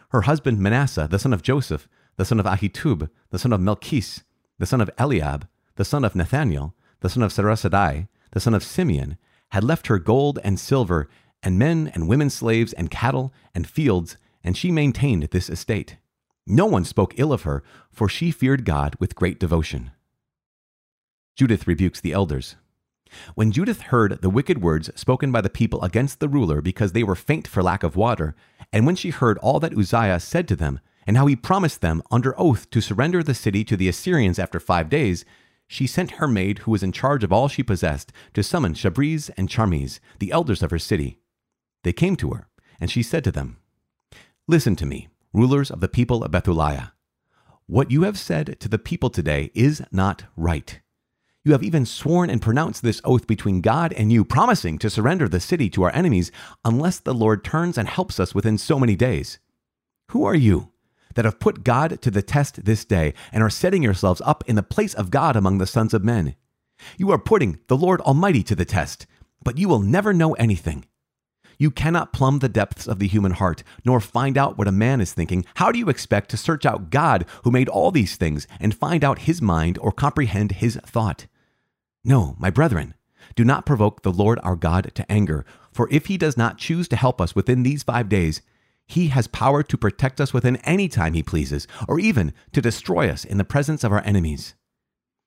Her 0.09 0.21
husband 0.21 0.59
Manasseh, 0.59 1.07
the 1.09 1.19
son 1.19 1.33
of 1.33 1.43
Joseph, 1.43 1.87
the 2.17 2.25
son 2.25 2.39
of 2.39 2.45
Ahitub, 2.45 3.09
the 3.29 3.39
son 3.39 3.53
of 3.53 3.61
Melchis, 3.61 4.23
the 4.57 4.65
son 4.65 4.81
of 4.81 4.89
Eliab, 4.97 5.47
the 5.75 5.85
son 5.85 6.03
of 6.03 6.15
Nathaniel, 6.15 6.75
the 6.99 7.09
son 7.09 7.23
of 7.23 7.31
Sarasadai, 7.31 8.07
the 8.31 8.39
son 8.39 8.53
of 8.53 8.63
Simeon, 8.63 9.17
had 9.51 9.63
left 9.63 9.87
her 9.87 9.99
gold 9.99 10.39
and 10.43 10.59
silver, 10.59 11.07
and 11.41 11.57
men 11.57 11.89
and 11.93 12.07
women 12.07 12.29
slaves, 12.29 12.73
and 12.73 12.91
cattle 12.91 13.33
and 13.55 13.67
fields, 13.67 14.17
and 14.43 14.57
she 14.57 14.71
maintained 14.71 15.23
this 15.23 15.49
estate. 15.49 15.97
No 16.45 16.65
one 16.65 16.83
spoke 16.83 17.13
ill 17.17 17.31
of 17.31 17.43
her, 17.43 17.63
for 17.91 18.09
she 18.09 18.31
feared 18.31 18.65
God 18.65 18.95
with 18.99 19.15
great 19.15 19.39
devotion. 19.39 19.91
Judith 21.35 21.67
rebukes 21.67 22.01
the 22.01 22.11
elders. 22.11 22.55
When 23.35 23.51
Judith 23.51 23.81
heard 23.81 24.21
the 24.21 24.29
wicked 24.29 24.61
words 24.61 24.89
spoken 24.95 25.31
by 25.31 25.41
the 25.41 25.49
people 25.49 25.81
against 25.83 26.19
the 26.19 26.29
ruler 26.29 26.61
because 26.61 26.91
they 26.91 27.03
were 27.03 27.15
faint 27.15 27.47
for 27.47 27.63
lack 27.63 27.83
of 27.83 27.95
water, 27.95 28.35
and 28.71 28.85
when 28.85 28.95
she 28.95 29.09
heard 29.09 29.37
all 29.39 29.59
that 29.59 29.77
Uzziah 29.77 30.19
said 30.19 30.47
to 30.47 30.55
them, 30.55 30.79
and 31.07 31.17
how 31.17 31.25
he 31.25 31.35
promised 31.35 31.81
them 31.81 32.03
under 32.11 32.39
oath 32.39 32.69
to 32.69 32.81
surrender 32.81 33.23
the 33.23 33.33
city 33.33 33.63
to 33.63 33.75
the 33.75 33.89
Assyrians 33.89 34.37
after 34.37 34.59
five 34.59 34.89
days, 34.89 35.25
she 35.67 35.87
sent 35.87 36.11
her 36.11 36.27
maid, 36.27 36.59
who 36.59 36.71
was 36.71 36.83
in 36.83 36.91
charge 36.91 37.23
of 37.23 37.31
all 37.31 37.47
she 37.47 37.63
possessed, 37.63 38.11
to 38.33 38.43
summon 38.43 38.73
Chabris 38.73 39.29
and 39.37 39.49
Charmis, 39.49 39.99
the 40.19 40.31
elders 40.31 40.63
of 40.63 40.71
her 40.71 40.79
city. 40.79 41.19
They 41.83 41.93
came 41.93 42.15
to 42.17 42.31
her, 42.31 42.47
and 42.79 42.89
she 42.89 43.03
said 43.03 43.23
to 43.23 43.31
them, 43.31 43.57
Listen 44.47 44.75
to 44.77 44.85
me, 44.85 45.09
rulers 45.31 45.69
of 45.69 45.79
the 45.79 45.87
people 45.87 46.23
of 46.23 46.31
Bethulia. 46.31 46.91
What 47.67 47.91
you 47.91 48.01
have 48.01 48.17
said 48.17 48.59
to 48.59 48.67
the 48.67 48.79
people 48.79 49.11
today 49.11 49.51
is 49.53 49.83
not 49.91 50.23
right. 50.35 50.79
You 51.49 51.53
have 51.53 51.63
even 51.63 51.87
sworn 51.87 52.29
and 52.29 52.43
pronounced 52.43 52.83
this 52.83 53.01
oath 53.03 53.25
between 53.25 53.61
God 53.61 53.91
and 53.93 54.13
you, 54.13 54.23
promising 54.23 54.77
to 54.77 54.87
surrender 54.87 55.27
the 55.27 55.39
city 55.39 55.67
to 55.71 55.81
our 55.81 55.95
enemies 55.95 56.31
unless 56.63 56.99
the 56.99 57.11
Lord 57.11 57.43
turns 57.43 57.75
and 57.75 57.87
helps 57.87 58.19
us 58.19 58.35
within 58.35 58.59
so 58.59 58.77
many 58.77 58.95
days. 58.95 59.39
Who 60.11 60.25
are 60.25 60.35
you 60.35 60.71
that 61.15 61.25
have 61.25 61.39
put 61.39 61.63
God 61.63 62.03
to 62.03 62.11
the 62.11 62.21
test 62.21 62.65
this 62.65 62.85
day 62.85 63.15
and 63.31 63.41
are 63.41 63.49
setting 63.49 63.81
yourselves 63.81 64.21
up 64.23 64.43
in 64.45 64.57
the 64.57 64.61
place 64.61 64.93
of 64.93 65.09
God 65.09 65.35
among 65.35 65.57
the 65.57 65.65
sons 65.65 65.95
of 65.95 66.03
men? 66.03 66.35
You 66.97 67.09
are 67.09 67.17
putting 67.17 67.57
the 67.65 67.75
Lord 67.75 67.99
Almighty 68.01 68.43
to 68.43 68.53
the 68.53 68.63
test, 68.63 69.07
but 69.43 69.57
you 69.57 69.67
will 69.67 69.79
never 69.79 70.13
know 70.13 70.33
anything. 70.33 70.85
You 71.57 71.71
cannot 71.71 72.13
plumb 72.13 72.39
the 72.39 72.47
depths 72.47 72.87
of 72.87 72.99
the 72.99 73.07
human 73.07 73.31
heart, 73.31 73.63
nor 73.83 73.99
find 73.99 74.37
out 74.37 74.59
what 74.59 74.67
a 74.67 74.71
man 74.71 75.01
is 75.01 75.13
thinking. 75.13 75.45
How 75.55 75.71
do 75.71 75.79
you 75.79 75.89
expect 75.89 76.29
to 76.29 76.37
search 76.37 76.63
out 76.63 76.91
God 76.91 77.25
who 77.43 77.49
made 77.49 77.69
all 77.69 77.89
these 77.89 78.17
things 78.17 78.45
and 78.59 78.71
find 78.75 79.03
out 79.03 79.21
his 79.21 79.41
mind 79.41 79.79
or 79.79 79.91
comprehend 79.91 80.51
his 80.51 80.75
thought? 80.85 81.25
No, 82.09 82.35
my 82.39 82.49
brethren, 82.49 82.95
do 83.35 83.45
not 83.45 83.67
provoke 83.67 84.01
the 84.01 84.11
Lord 84.11 84.39
our 84.41 84.55
God 84.55 84.89
to 84.95 85.11
anger, 85.11 85.45
for 85.71 85.87
if 85.91 86.07
he 86.07 86.17
does 86.17 86.35
not 86.35 86.57
choose 86.57 86.87
to 86.87 86.95
help 86.95 87.21
us 87.21 87.35
within 87.35 87.61
these 87.61 87.83
five 87.83 88.09
days, 88.09 88.41
he 88.87 89.09
has 89.09 89.27
power 89.27 89.61
to 89.61 89.77
protect 89.77 90.19
us 90.19 90.33
within 90.33 90.55
any 90.63 90.87
time 90.87 91.13
he 91.13 91.21
pleases, 91.21 91.67
or 91.87 91.99
even 91.99 92.33
to 92.51 92.63
destroy 92.63 93.11
us 93.11 93.23
in 93.23 93.37
the 93.37 93.43
presence 93.43 93.83
of 93.83 93.91
our 93.91 94.01
enemies. 94.03 94.55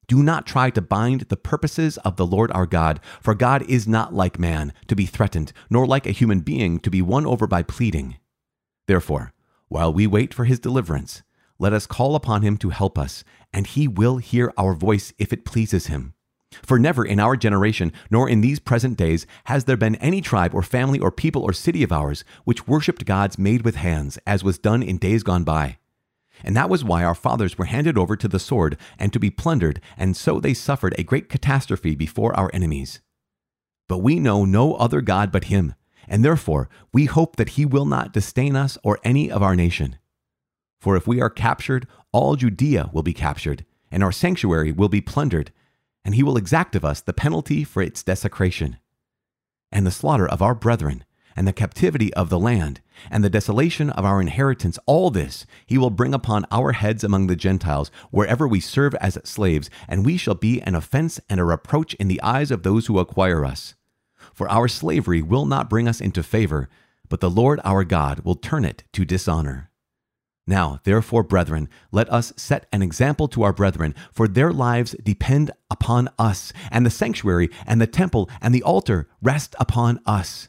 Do 0.08 0.24
not 0.24 0.44
try 0.44 0.70
to 0.70 0.82
bind 0.82 1.20
the 1.20 1.36
purposes 1.36 1.98
of 1.98 2.16
the 2.16 2.26
Lord 2.26 2.50
our 2.50 2.66
God, 2.66 2.98
for 3.20 3.36
God 3.36 3.62
is 3.70 3.86
not 3.86 4.12
like 4.12 4.40
man 4.40 4.72
to 4.88 4.96
be 4.96 5.06
threatened, 5.06 5.52
nor 5.70 5.86
like 5.86 6.08
a 6.08 6.10
human 6.10 6.40
being 6.40 6.80
to 6.80 6.90
be 6.90 7.00
won 7.00 7.24
over 7.24 7.46
by 7.46 7.62
pleading. 7.62 8.16
Therefore, 8.88 9.32
while 9.68 9.92
we 9.92 10.08
wait 10.08 10.34
for 10.34 10.46
his 10.46 10.58
deliverance, 10.58 11.22
let 11.60 11.72
us 11.72 11.86
call 11.86 12.16
upon 12.16 12.42
him 12.42 12.56
to 12.56 12.70
help 12.70 12.98
us, 12.98 13.22
and 13.52 13.68
he 13.68 13.86
will 13.86 14.16
hear 14.16 14.52
our 14.58 14.74
voice 14.74 15.12
if 15.16 15.32
it 15.32 15.44
pleases 15.44 15.86
him. 15.86 16.14
For 16.62 16.78
never 16.78 17.04
in 17.04 17.18
our 17.18 17.36
generation, 17.36 17.92
nor 18.10 18.28
in 18.28 18.40
these 18.40 18.60
present 18.60 18.98
days, 18.98 19.26
has 19.44 19.64
there 19.64 19.76
been 19.76 19.96
any 19.96 20.20
tribe 20.20 20.54
or 20.54 20.62
family 20.62 20.98
or 20.98 21.10
people 21.10 21.42
or 21.42 21.52
city 21.52 21.82
of 21.82 21.92
ours 21.92 22.24
which 22.44 22.68
worshipped 22.68 23.06
gods 23.06 23.38
made 23.38 23.62
with 23.62 23.76
hands, 23.76 24.18
as 24.26 24.44
was 24.44 24.58
done 24.58 24.82
in 24.82 24.98
days 24.98 25.22
gone 25.22 25.44
by. 25.44 25.78
And 26.44 26.56
that 26.56 26.70
was 26.70 26.84
why 26.84 27.04
our 27.04 27.14
fathers 27.14 27.56
were 27.56 27.66
handed 27.66 27.96
over 27.96 28.16
to 28.16 28.28
the 28.28 28.38
sword 28.38 28.76
and 28.98 29.12
to 29.12 29.20
be 29.20 29.30
plundered, 29.30 29.80
and 29.96 30.16
so 30.16 30.40
they 30.40 30.54
suffered 30.54 30.94
a 30.98 31.04
great 31.04 31.28
catastrophe 31.28 31.94
before 31.94 32.36
our 32.36 32.50
enemies. 32.52 33.00
But 33.88 33.98
we 33.98 34.18
know 34.18 34.44
no 34.44 34.74
other 34.74 35.00
God 35.00 35.30
but 35.30 35.44
Him, 35.44 35.74
and 36.08 36.24
therefore 36.24 36.68
we 36.92 37.04
hope 37.06 37.36
that 37.36 37.50
He 37.50 37.64
will 37.64 37.86
not 37.86 38.12
disdain 38.12 38.56
us 38.56 38.76
or 38.82 38.98
any 39.04 39.30
of 39.30 39.42
our 39.42 39.54
nation. 39.54 39.98
For 40.80 40.96
if 40.96 41.06
we 41.06 41.20
are 41.20 41.30
captured, 41.30 41.86
all 42.10 42.34
Judea 42.34 42.90
will 42.92 43.04
be 43.04 43.12
captured, 43.12 43.64
and 43.90 44.02
our 44.02 44.12
sanctuary 44.12 44.72
will 44.72 44.88
be 44.88 45.00
plundered 45.00 45.52
and 46.04 46.14
he 46.14 46.22
will 46.22 46.36
exact 46.36 46.76
of 46.76 46.84
us 46.84 47.00
the 47.00 47.12
penalty 47.12 47.64
for 47.64 47.82
its 47.82 48.02
desecration. 48.02 48.76
And 49.70 49.86
the 49.86 49.90
slaughter 49.90 50.28
of 50.28 50.42
our 50.42 50.54
brethren, 50.54 51.04
and 51.34 51.46
the 51.46 51.52
captivity 51.52 52.12
of 52.14 52.28
the 52.28 52.38
land, 52.38 52.80
and 53.10 53.24
the 53.24 53.30
desolation 53.30 53.90
of 53.90 54.04
our 54.04 54.20
inheritance, 54.20 54.78
all 54.86 55.10
this 55.10 55.46
he 55.66 55.78
will 55.78 55.90
bring 55.90 56.14
upon 56.14 56.46
our 56.50 56.72
heads 56.72 57.02
among 57.02 57.26
the 57.26 57.36
Gentiles, 57.36 57.90
wherever 58.10 58.46
we 58.46 58.60
serve 58.60 58.94
as 58.96 59.18
slaves, 59.24 59.70
and 59.88 60.04
we 60.04 60.16
shall 60.16 60.34
be 60.34 60.60
an 60.62 60.74
offense 60.74 61.20
and 61.28 61.40
a 61.40 61.44
reproach 61.44 61.94
in 61.94 62.08
the 62.08 62.20
eyes 62.22 62.50
of 62.50 62.62
those 62.62 62.86
who 62.86 62.98
acquire 62.98 63.44
us. 63.44 63.74
For 64.34 64.48
our 64.50 64.68
slavery 64.68 65.22
will 65.22 65.46
not 65.46 65.70
bring 65.70 65.88
us 65.88 66.00
into 66.00 66.22
favor, 66.22 66.68
but 67.08 67.20
the 67.20 67.30
Lord 67.30 67.60
our 67.64 67.84
God 67.84 68.20
will 68.20 68.36
turn 68.36 68.64
it 68.64 68.84
to 68.92 69.04
dishonor. 69.04 69.70
Now, 70.46 70.80
therefore, 70.82 71.22
brethren, 71.22 71.68
let 71.92 72.12
us 72.12 72.32
set 72.36 72.66
an 72.72 72.82
example 72.82 73.28
to 73.28 73.44
our 73.44 73.52
brethren, 73.52 73.94
for 74.12 74.26
their 74.26 74.52
lives 74.52 74.96
depend 75.02 75.52
upon 75.70 76.08
us, 76.18 76.52
and 76.70 76.84
the 76.84 76.90
sanctuary, 76.90 77.48
and 77.64 77.80
the 77.80 77.86
temple, 77.86 78.28
and 78.40 78.52
the 78.54 78.62
altar 78.62 79.08
rest 79.22 79.54
upon 79.60 80.00
us. 80.04 80.48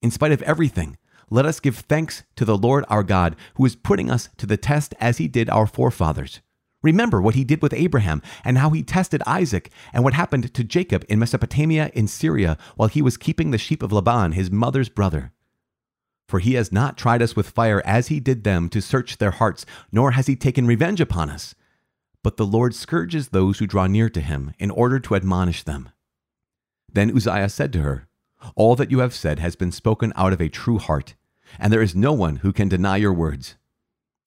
In 0.00 0.10
spite 0.10 0.32
of 0.32 0.42
everything, 0.42 0.98
let 1.30 1.46
us 1.46 1.60
give 1.60 1.78
thanks 1.78 2.24
to 2.34 2.44
the 2.44 2.58
Lord 2.58 2.84
our 2.88 3.04
God, 3.04 3.36
who 3.54 3.64
is 3.64 3.76
putting 3.76 4.10
us 4.10 4.28
to 4.38 4.46
the 4.46 4.56
test 4.56 4.92
as 4.98 5.18
he 5.18 5.28
did 5.28 5.48
our 5.48 5.68
forefathers. 5.68 6.40
Remember 6.82 7.22
what 7.22 7.36
he 7.36 7.44
did 7.44 7.62
with 7.62 7.72
Abraham, 7.72 8.22
and 8.44 8.58
how 8.58 8.70
he 8.70 8.82
tested 8.82 9.22
Isaac, 9.24 9.70
and 9.92 10.02
what 10.02 10.14
happened 10.14 10.52
to 10.52 10.64
Jacob 10.64 11.04
in 11.08 11.20
Mesopotamia 11.20 11.92
in 11.94 12.08
Syria, 12.08 12.58
while 12.74 12.88
he 12.88 13.00
was 13.00 13.16
keeping 13.16 13.52
the 13.52 13.58
sheep 13.58 13.84
of 13.84 13.92
Laban, 13.92 14.32
his 14.32 14.50
mother's 14.50 14.88
brother. 14.88 15.32
For 16.32 16.38
he 16.38 16.54
has 16.54 16.72
not 16.72 16.96
tried 16.96 17.20
us 17.20 17.36
with 17.36 17.50
fire 17.50 17.82
as 17.84 18.08
he 18.08 18.18
did 18.18 18.42
them 18.42 18.70
to 18.70 18.80
search 18.80 19.18
their 19.18 19.32
hearts, 19.32 19.66
nor 19.92 20.12
has 20.12 20.28
he 20.28 20.34
taken 20.34 20.66
revenge 20.66 20.98
upon 20.98 21.28
us. 21.28 21.54
But 22.22 22.38
the 22.38 22.46
Lord 22.46 22.74
scourges 22.74 23.28
those 23.28 23.58
who 23.58 23.66
draw 23.66 23.86
near 23.86 24.08
to 24.08 24.20
him, 24.22 24.54
in 24.58 24.70
order 24.70 24.98
to 24.98 25.14
admonish 25.14 25.62
them. 25.62 25.90
Then 26.90 27.14
Uzziah 27.14 27.50
said 27.50 27.70
to 27.74 27.82
her, 27.82 28.08
All 28.56 28.74
that 28.76 28.90
you 28.90 29.00
have 29.00 29.12
said 29.12 29.40
has 29.40 29.56
been 29.56 29.72
spoken 29.72 30.10
out 30.16 30.32
of 30.32 30.40
a 30.40 30.48
true 30.48 30.78
heart, 30.78 31.16
and 31.58 31.70
there 31.70 31.82
is 31.82 31.94
no 31.94 32.14
one 32.14 32.36
who 32.36 32.50
can 32.50 32.66
deny 32.66 32.96
your 32.96 33.12
words. 33.12 33.56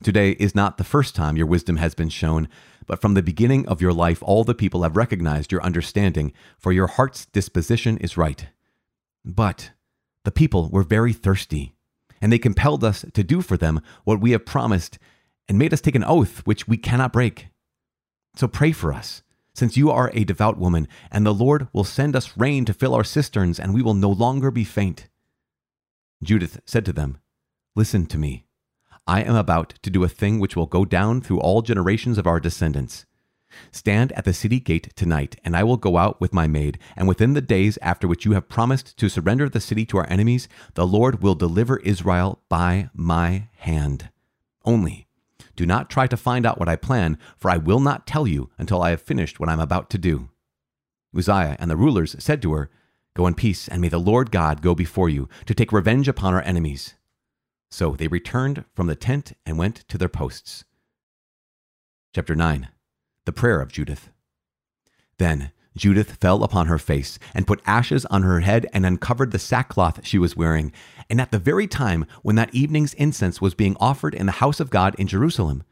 Today 0.04 0.34
is 0.34 0.54
not 0.54 0.78
the 0.78 0.84
first 0.84 1.16
time 1.16 1.38
your 1.38 1.48
wisdom 1.48 1.78
has 1.78 1.96
been 1.96 2.10
shown, 2.10 2.48
but 2.86 3.02
from 3.02 3.16
the 3.16 3.24
beginning 3.24 3.68
of 3.68 3.82
your 3.82 3.94
life 3.94 4.22
all 4.22 4.44
the 4.44 4.54
people 4.54 4.84
have 4.84 4.96
recognized 4.96 5.52
your 5.52 5.64
understanding, 5.64 6.34
for 6.60 6.72
your 6.72 6.86
heart's 6.86 7.26
disposition 7.26 7.98
is 7.98 8.16
right. 8.16 8.50
But 9.26 9.72
the 10.24 10.30
people 10.30 10.70
were 10.70 10.84
very 10.84 11.12
thirsty 11.12 11.75
and 12.26 12.34
they 12.34 12.40
compelled 12.40 12.84
us 12.84 13.06
to 13.14 13.24
do 13.24 13.40
for 13.40 13.56
them 13.56 13.80
what 14.04 14.20
we 14.20 14.32
have 14.32 14.48
promised 14.48 14.98
and 15.48 15.60
made 15.60 15.72
us 15.72 15.80
take 15.80 15.94
an 15.94 16.04
oath 16.04 16.40
which 16.40 16.68
we 16.68 16.76
cannot 16.76 17.14
break. 17.14 17.50
So 18.36 18.48
pray 18.48 18.72
for 18.72 18.92
us, 18.92 19.22
since 19.54 19.78
you 19.78 19.92
are 19.92 20.10
a 20.12 20.24
devout 20.24 20.58
woman, 20.58 20.88
and 21.12 21.24
the 21.24 21.36
Lord 21.36 21.68
will 21.72 21.84
send 21.84 22.16
us 22.16 22.36
rain 22.36 22.66
to 22.66 22.74
fill 22.74 22.96
our 22.96 23.04
cisterns, 23.04 23.60
and 23.60 23.76
we 23.76 23.84
will 23.84 23.94
no 23.94 24.10
longer 24.10 24.50
be 24.50 24.64
faint. 24.64 25.08
Judith 26.24 26.60
said 26.66 26.84
to 26.86 26.94
them, 26.94 27.20
Listen 27.76 28.08
to 28.08 28.18
me. 28.18 28.48
I 29.06 29.22
am 29.22 29.36
about 29.36 29.76
to 29.84 29.92
do 29.92 30.04
a 30.04 30.10
thing 30.10 30.40
which 30.40 30.56
will 30.56 30.66
go 30.66 30.84
down 30.84 31.22
through 31.22 31.42
all 31.42 31.62
generations 31.62 32.18
of 32.18 32.26
our 32.26 32.40
descendants. 32.40 33.06
Stand 33.72 34.12
at 34.14 34.26
the 34.26 34.34
city 34.34 34.60
gate 34.60 34.96
tonight, 34.96 35.36
and 35.44 35.56
I 35.56 35.64
will 35.64 35.78
go 35.78 35.98
out 35.98 36.20
with 36.22 36.34
my 36.34 36.48
maid, 36.48 36.80
and 36.96 37.08
within 37.08 37.34
the 37.34 37.42
days 37.42 37.78
after 37.82 38.08
which 38.08 38.26
you 38.26 38.32
have 38.34 38.50
promised 38.50 38.98
to 38.98 39.10
surrender 39.10 39.50
the 39.50 39.60
city 39.60 39.86
to 39.88 39.98
our 39.98 40.10
enemies, 40.10 40.48
the 40.74 40.88
Lord 40.88 41.22
will 41.22 41.36
deliver 41.36 41.78
Israel 41.78 42.42
by 42.50 42.90
my 42.94 43.50
hand. 43.58 44.10
Only, 44.64 45.08
do 45.56 45.66
not 45.66 45.90
try 45.90 46.08
to 46.08 46.18
find 46.18 46.46
out 46.46 46.60
what 46.60 46.70
I 46.70 46.76
plan, 46.76 47.18
for 47.38 47.50
I 47.50 47.58
will 47.58 47.80
not 47.80 48.08
tell 48.08 48.28
you 48.28 48.50
until 48.58 48.82
I 48.82 48.90
have 48.90 49.02
finished 49.02 49.40
what 49.40 49.50
I 49.50 49.54
am 49.54 49.60
about 49.60 49.90
to 49.92 49.98
do. 49.98 50.30
Uzziah 51.16 51.56
and 51.60 51.72
the 51.72 51.78
rulers 51.78 52.16
said 52.20 52.42
to 52.42 52.54
her, 52.54 52.70
Go 53.16 53.28
in 53.28 53.36
peace, 53.36 53.70
and 53.70 53.82
may 53.82 53.88
the 53.88 53.98
Lord 53.98 54.30
God 54.32 54.62
go 54.62 54.76
before 54.76 55.08
you, 55.08 55.30
to 55.46 55.54
take 55.54 55.72
revenge 55.72 56.10
upon 56.10 56.34
our 56.34 56.42
enemies. 56.42 56.96
So 57.72 57.92
they 57.92 58.08
returned 58.08 58.66
from 58.76 58.88
the 58.88 58.96
tent 58.96 59.34
and 59.46 59.58
went 59.58 59.88
to 59.88 59.98
their 59.98 60.10
posts. 60.10 60.66
Chapter 62.14 62.36
9 62.36 62.70
the 63.26 63.34
prayer 63.34 63.62
of 63.62 63.72
Judith. 63.72 64.10
Then 65.18 65.52
Judith 65.78 66.16
fell 66.22 66.44
upon 66.44 66.68
her 66.68 66.78
face 66.78 67.20
and 67.34 67.48
put 67.48 67.62
ashes 67.66 68.06
on 68.06 68.24
her 68.24 68.40
head 68.40 68.66
and 68.72 68.86
uncovered 68.86 69.32
the 69.32 69.40
sackcloth 69.40 70.06
she 70.06 70.18
was 70.18 70.36
wearing. 70.36 70.72
And 71.10 71.20
at 71.20 71.32
the 71.32 71.40
very 71.40 71.68
time 71.68 72.06
when 72.22 72.36
that 72.38 72.54
evening's 72.56 72.94
incense 72.94 73.42
was 73.42 73.54
being 73.54 73.76
offered 73.80 74.16
in 74.16 74.26
the 74.26 74.34
house 74.34 74.60
of 74.60 74.70
God 74.70 74.96
in 74.96 75.08
Jerusalem, 75.08 75.64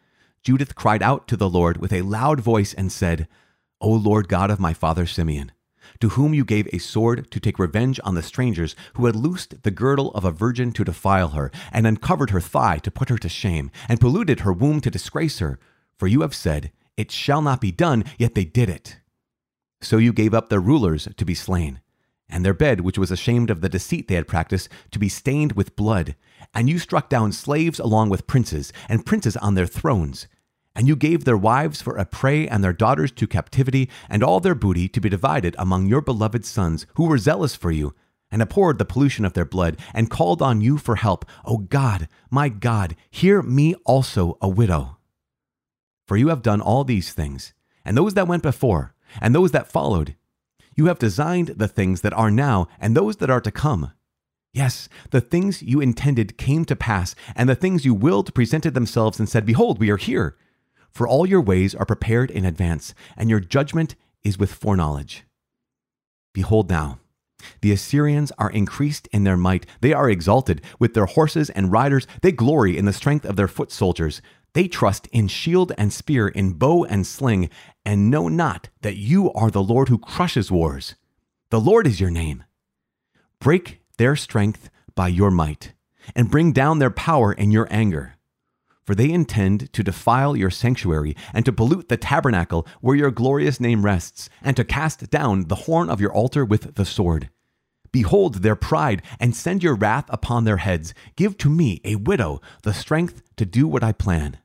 Judith 0.43 0.75
cried 0.75 1.01
out 1.01 1.27
to 1.29 1.37
the 1.37 1.49
Lord 1.49 1.77
with 1.77 1.93
a 1.93 2.01
loud 2.01 2.41
voice 2.41 2.73
and 2.73 2.91
said, 2.91 3.27
O 3.79 3.89
Lord 3.89 4.27
God 4.27 4.51
of 4.51 4.59
my 4.59 4.73
father 4.73 5.05
Simeon, 5.05 5.53
to 6.01 6.09
whom 6.09 6.33
you 6.33 6.43
gave 6.43 6.67
a 6.73 6.79
sword 6.79 7.31
to 7.31 7.39
take 7.39 7.57
revenge 7.57 7.99
on 8.03 8.15
the 8.15 8.21
strangers 8.21 8.75
who 8.95 9.05
had 9.05 9.15
loosed 9.15 9.63
the 9.63 9.71
girdle 9.71 10.11
of 10.11 10.25
a 10.25 10.31
virgin 10.31 10.73
to 10.73 10.83
defile 10.83 11.29
her, 11.29 11.49
and 11.71 11.87
uncovered 11.87 12.31
her 12.31 12.41
thigh 12.41 12.77
to 12.79 12.91
put 12.91 13.07
her 13.07 13.17
to 13.17 13.29
shame, 13.29 13.71
and 13.87 14.01
polluted 14.01 14.41
her 14.41 14.51
womb 14.51 14.81
to 14.81 14.91
disgrace 14.91 15.39
her. 15.39 15.59
For 15.97 16.07
you 16.07 16.21
have 16.21 16.35
said, 16.35 16.71
It 16.95 17.11
shall 17.11 17.41
not 17.41 17.61
be 17.61 17.71
done, 17.71 18.03
yet 18.17 18.35
they 18.35 18.45
did 18.45 18.69
it. 18.69 18.97
So 19.81 19.97
you 19.97 20.13
gave 20.13 20.33
up 20.33 20.49
their 20.49 20.59
rulers 20.59 21.07
to 21.17 21.25
be 21.25 21.33
slain, 21.33 21.81
and 22.29 22.45
their 22.45 22.53
bed, 22.53 22.81
which 22.81 22.97
was 22.97 23.11
ashamed 23.11 23.49
of 23.49 23.61
the 23.61 23.69
deceit 23.69 24.07
they 24.07 24.15
had 24.15 24.27
practiced, 24.27 24.69
to 24.91 24.99
be 24.99 25.09
stained 25.09 25.53
with 25.53 25.75
blood. 25.75 26.15
And 26.53 26.69
you 26.69 26.79
struck 26.79 27.09
down 27.09 27.31
slaves 27.31 27.79
along 27.79 28.09
with 28.09 28.27
princes, 28.27 28.71
and 28.87 29.05
princes 29.05 29.35
on 29.37 29.55
their 29.55 29.65
thrones. 29.65 30.27
And 30.75 30.87
you 30.87 30.95
gave 30.95 31.25
their 31.25 31.37
wives 31.37 31.81
for 31.81 31.97
a 31.97 32.05
prey 32.05 32.47
and 32.47 32.63
their 32.63 32.73
daughters 32.73 33.11
to 33.11 33.27
captivity, 33.27 33.89
and 34.09 34.23
all 34.23 34.39
their 34.39 34.55
booty 34.55 34.87
to 34.89 35.01
be 35.01 35.09
divided 35.09 35.55
among 35.59 35.87
your 35.87 36.01
beloved 36.01 36.45
sons, 36.45 36.85
who 36.95 37.07
were 37.07 37.17
zealous 37.17 37.55
for 37.55 37.71
you, 37.71 37.93
and 38.31 38.41
abhorred 38.41 38.79
the 38.79 38.85
pollution 38.85 39.25
of 39.25 39.33
their 39.33 39.45
blood, 39.45 39.77
and 39.93 40.09
called 40.09 40.41
on 40.41 40.61
you 40.61 40.77
for 40.77 40.95
help. 40.95 41.25
O 41.45 41.57
God, 41.57 42.07
my 42.31 42.49
God, 42.49 42.95
hear 43.11 43.41
me 43.41 43.75
also 43.85 44.37
a 44.41 44.49
widow. 44.49 44.97
For 46.07 46.17
you 46.17 46.29
have 46.29 46.41
done 46.41 46.61
all 46.61 46.83
these 46.83 47.13
things, 47.13 47.53
and 47.85 47.97
those 47.97 48.13
that 48.13 48.27
went 48.27 48.43
before, 48.43 48.93
and 49.21 49.33
those 49.33 49.51
that 49.51 49.71
followed. 49.71 50.15
You 50.75 50.87
have 50.87 50.99
designed 50.99 51.49
the 51.49 51.67
things 51.67 52.01
that 52.01 52.13
are 52.13 52.31
now, 52.31 52.67
and 52.79 52.95
those 52.95 53.17
that 53.17 53.29
are 53.29 53.41
to 53.41 53.51
come. 53.51 53.91
Yes, 54.53 54.87
the 55.11 55.21
things 55.21 55.63
you 55.63 55.81
intended 55.81 56.37
came 56.37 56.65
to 56.65 56.75
pass, 56.75 57.15
and 57.35 57.49
the 57.49 57.55
things 57.55 57.85
you 57.85 57.93
willed 57.93 58.33
presented 58.35 58.73
themselves 58.73 59.19
and 59.19 59.27
said, 59.27 59.45
Behold, 59.45 59.79
we 59.79 59.89
are 59.89 59.97
here. 59.97 60.37
For 60.91 61.07
all 61.07 61.25
your 61.25 61.41
ways 61.41 61.73
are 61.73 61.85
prepared 61.85 62.29
in 62.29 62.45
advance, 62.45 62.93
and 63.17 63.29
your 63.29 63.39
judgment 63.39 63.95
is 64.23 64.37
with 64.37 64.53
foreknowledge. 64.53 65.25
Behold 66.33 66.69
now, 66.69 66.99
the 67.61 67.71
Assyrians 67.71 68.31
are 68.37 68.49
increased 68.49 69.07
in 69.11 69.23
their 69.23 69.37
might. 69.37 69.65
They 69.81 69.91
are 69.93 70.09
exalted. 70.09 70.61
With 70.79 70.93
their 70.93 71.07
horses 71.07 71.49
and 71.49 71.71
riders, 71.71 72.07
they 72.21 72.31
glory 72.31 72.77
in 72.77 72.85
the 72.85 72.93
strength 72.93 73.25
of 73.25 73.35
their 73.35 73.47
foot 73.47 73.71
soldiers. 73.71 74.21
They 74.53 74.67
trust 74.67 75.07
in 75.07 75.27
shield 75.27 75.71
and 75.77 75.91
spear, 75.91 76.27
in 76.27 76.53
bow 76.53 76.85
and 76.85 77.05
sling, 77.05 77.49
and 77.85 78.09
know 78.09 78.27
not 78.27 78.69
that 78.81 78.97
you 78.97 79.31
are 79.33 79.49
the 79.49 79.63
Lord 79.63 79.89
who 79.89 79.97
crushes 79.97 80.51
wars. 80.51 80.95
The 81.49 81.59
Lord 81.59 81.87
is 81.87 81.99
your 81.99 82.11
name. 82.11 82.43
Break 83.39 83.81
their 83.97 84.15
strength 84.15 84.69
by 84.95 85.07
your 85.07 85.31
might, 85.31 85.73
and 86.15 86.31
bring 86.31 86.51
down 86.51 86.79
their 86.79 86.91
power 86.91 87.33
in 87.33 87.51
your 87.51 87.67
anger 87.71 88.15
for 88.85 88.95
they 88.95 89.11
intend 89.11 89.71
to 89.73 89.83
defile 89.83 90.35
your 90.35 90.49
sanctuary, 90.49 91.15
and 91.33 91.45
to 91.45 91.53
pollute 91.53 91.89
the 91.89 91.97
tabernacle 91.97 92.67
where 92.81 92.95
your 92.95 93.11
glorious 93.11 93.59
name 93.59 93.85
rests, 93.85 94.29
and 94.41 94.55
to 94.57 94.63
cast 94.63 95.09
down 95.09 95.47
the 95.47 95.55
horn 95.55 95.89
of 95.89 96.01
your 96.01 96.11
altar 96.11 96.43
with 96.43 96.75
the 96.75 96.85
sword. 96.85 97.29
Behold 97.91 98.35
their 98.35 98.55
pride, 98.55 99.01
and 99.19 99.35
send 99.35 99.63
your 99.63 99.75
wrath 99.75 100.05
upon 100.09 100.43
their 100.43 100.57
heads. 100.57 100.93
Give 101.15 101.37
to 101.37 101.49
me, 101.49 101.79
a 101.85 101.95
widow, 101.95 102.41
the 102.63 102.73
strength 102.73 103.21
to 103.37 103.45
do 103.45 103.67
what 103.67 103.83
I 103.83 103.91
plan. 103.91 104.37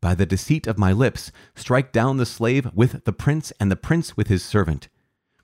By 0.00 0.14
the 0.14 0.26
deceit 0.26 0.66
of 0.66 0.78
my 0.78 0.92
lips, 0.92 1.32
strike 1.54 1.92
down 1.92 2.16
the 2.16 2.26
slave 2.26 2.70
with 2.74 3.04
the 3.04 3.12
prince, 3.12 3.52
and 3.58 3.70
the 3.70 3.76
prince 3.76 4.16
with 4.16 4.28
his 4.28 4.44
servant. 4.44 4.88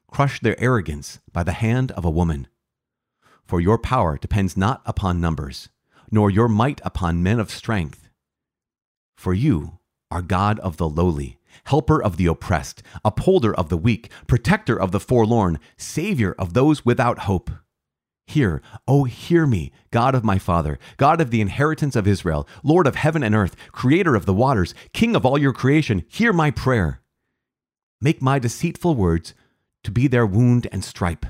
Crush 0.09 0.41
their 0.41 0.61
arrogance 0.61 1.21
by 1.33 1.43
the 1.43 1.53
hand 1.53 1.91
of 1.93 2.05
a 2.05 2.11
woman. 2.11 2.47
For 3.45 3.61
your 3.61 3.79
power 3.79 4.17
depends 4.17 4.57
not 4.57 4.83
upon 4.87 5.21
numbers, 5.21 5.69
nor 6.11 6.31
your 6.31 6.49
might 6.49 6.81
upon 6.85 7.23
men 7.23 7.41
of 7.41 7.51
strength 7.51 8.05
for 9.25 9.33
you 9.33 9.79
are 10.11 10.21
God 10.21 10.59
of 10.61 10.77
the 10.77 10.87
lowly, 10.87 11.39
helper 11.65 12.03
of 12.03 12.19
the 12.19 12.27
oppressed, 12.27 12.83
upholder 13.05 13.55
of 13.55 13.71
the 13.71 13.79
weak, 13.79 14.11
protector 14.27 14.79
of 14.79 14.93
the 14.93 15.01
forlorn, 15.01 15.59
savior 15.79 16.35
of 16.39 16.53
those 16.53 16.85
without 16.85 17.21
hope. 17.21 17.51
Hear, 18.27 18.63
oh, 18.89 19.05
hear 19.05 19.47
me, 19.47 19.71
God 19.91 20.15
of 20.15 20.25
my 20.25 20.39
father, 20.39 20.79
God 20.97 21.21
of 21.21 21.31
the 21.31 21.41
inheritance 21.41 21.95
of 21.95 22.07
Israel, 22.09 22.49
Lord 22.63 22.87
of 22.87 22.97
heaven 22.97 23.23
and 23.23 23.35
earth, 23.35 23.55
creator 23.71 24.17
of 24.17 24.27
the 24.27 24.35
waters, 24.35 24.75
king 24.93 25.15
of 25.15 25.27
all 25.27 25.39
your 25.39 25.53
creation, 25.53 26.05
hear 26.09 26.33
my 26.33 26.51
prayer. 26.51 27.01
Make 28.01 28.23
my 28.23 28.39
deceitful 28.39 28.95
words 28.95 29.35
to 29.85 29.91
be 29.91 30.09
their 30.09 30.27
wound 30.27 30.67
and 30.73 30.83
stripe. 30.83 31.27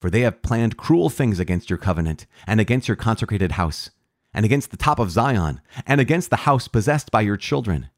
For 0.00 0.08
they 0.08 0.22
have 0.22 0.42
planned 0.42 0.78
cruel 0.78 1.10
things 1.10 1.38
against 1.38 1.68
your 1.68 1.78
covenant 1.78 2.26
and 2.46 2.58
against 2.60 2.88
your 2.88 2.96
consecrated 2.96 3.52
house 3.52 3.90
and 4.32 4.44
against 4.44 4.70
the 4.70 4.76
top 4.76 4.98
of 4.98 5.10
Zion, 5.10 5.60
and 5.86 6.00
against 6.00 6.30
the 6.30 6.36
house 6.36 6.68
possessed 6.68 7.10
by 7.10 7.20
your 7.20 7.36
children, 7.36 7.90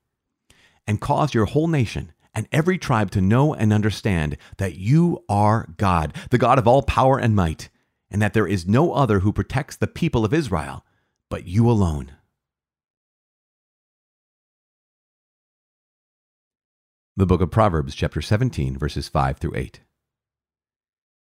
and 0.87 1.01
cause 1.01 1.35
your 1.35 1.45
whole 1.47 1.69
nation 1.69 2.13
and 2.35 2.49
every 2.51 2.79
tribe 2.79 3.11
to 3.11 3.21
know 3.21 3.53
and 3.53 3.73
understand 3.73 4.39
that 4.57 4.77
you 4.77 5.23
are 5.29 5.69
God, 5.77 6.15
the 6.31 6.39
God 6.39 6.59
of 6.59 6.67
all 6.67 6.83
power 6.83 7.19
and 7.19 7.37
might, 7.37 7.69
and 8.13 8.21
that 8.21 8.35
there 8.35 8.47
is 8.47 8.69
no 8.69 8.93
other 8.93 9.21
who 9.21 9.33
protects 9.33 9.75
the 9.75 9.87
people 9.87 10.25
of 10.25 10.35
Israel 10.35 10.85
but 11.31 11.47
you 11.47 11.69
alone. 11.69 12.13
The 17.17 17.27
book 17.27 17.41
of 17.41 17.51
Proverbs, 17.51 17.95
chapter 17.95 18.21
17, 18.21 18.79
verses 18.79 19.09
5 19.09 19.39
through 19.39 19.57
8. 19.57 19.81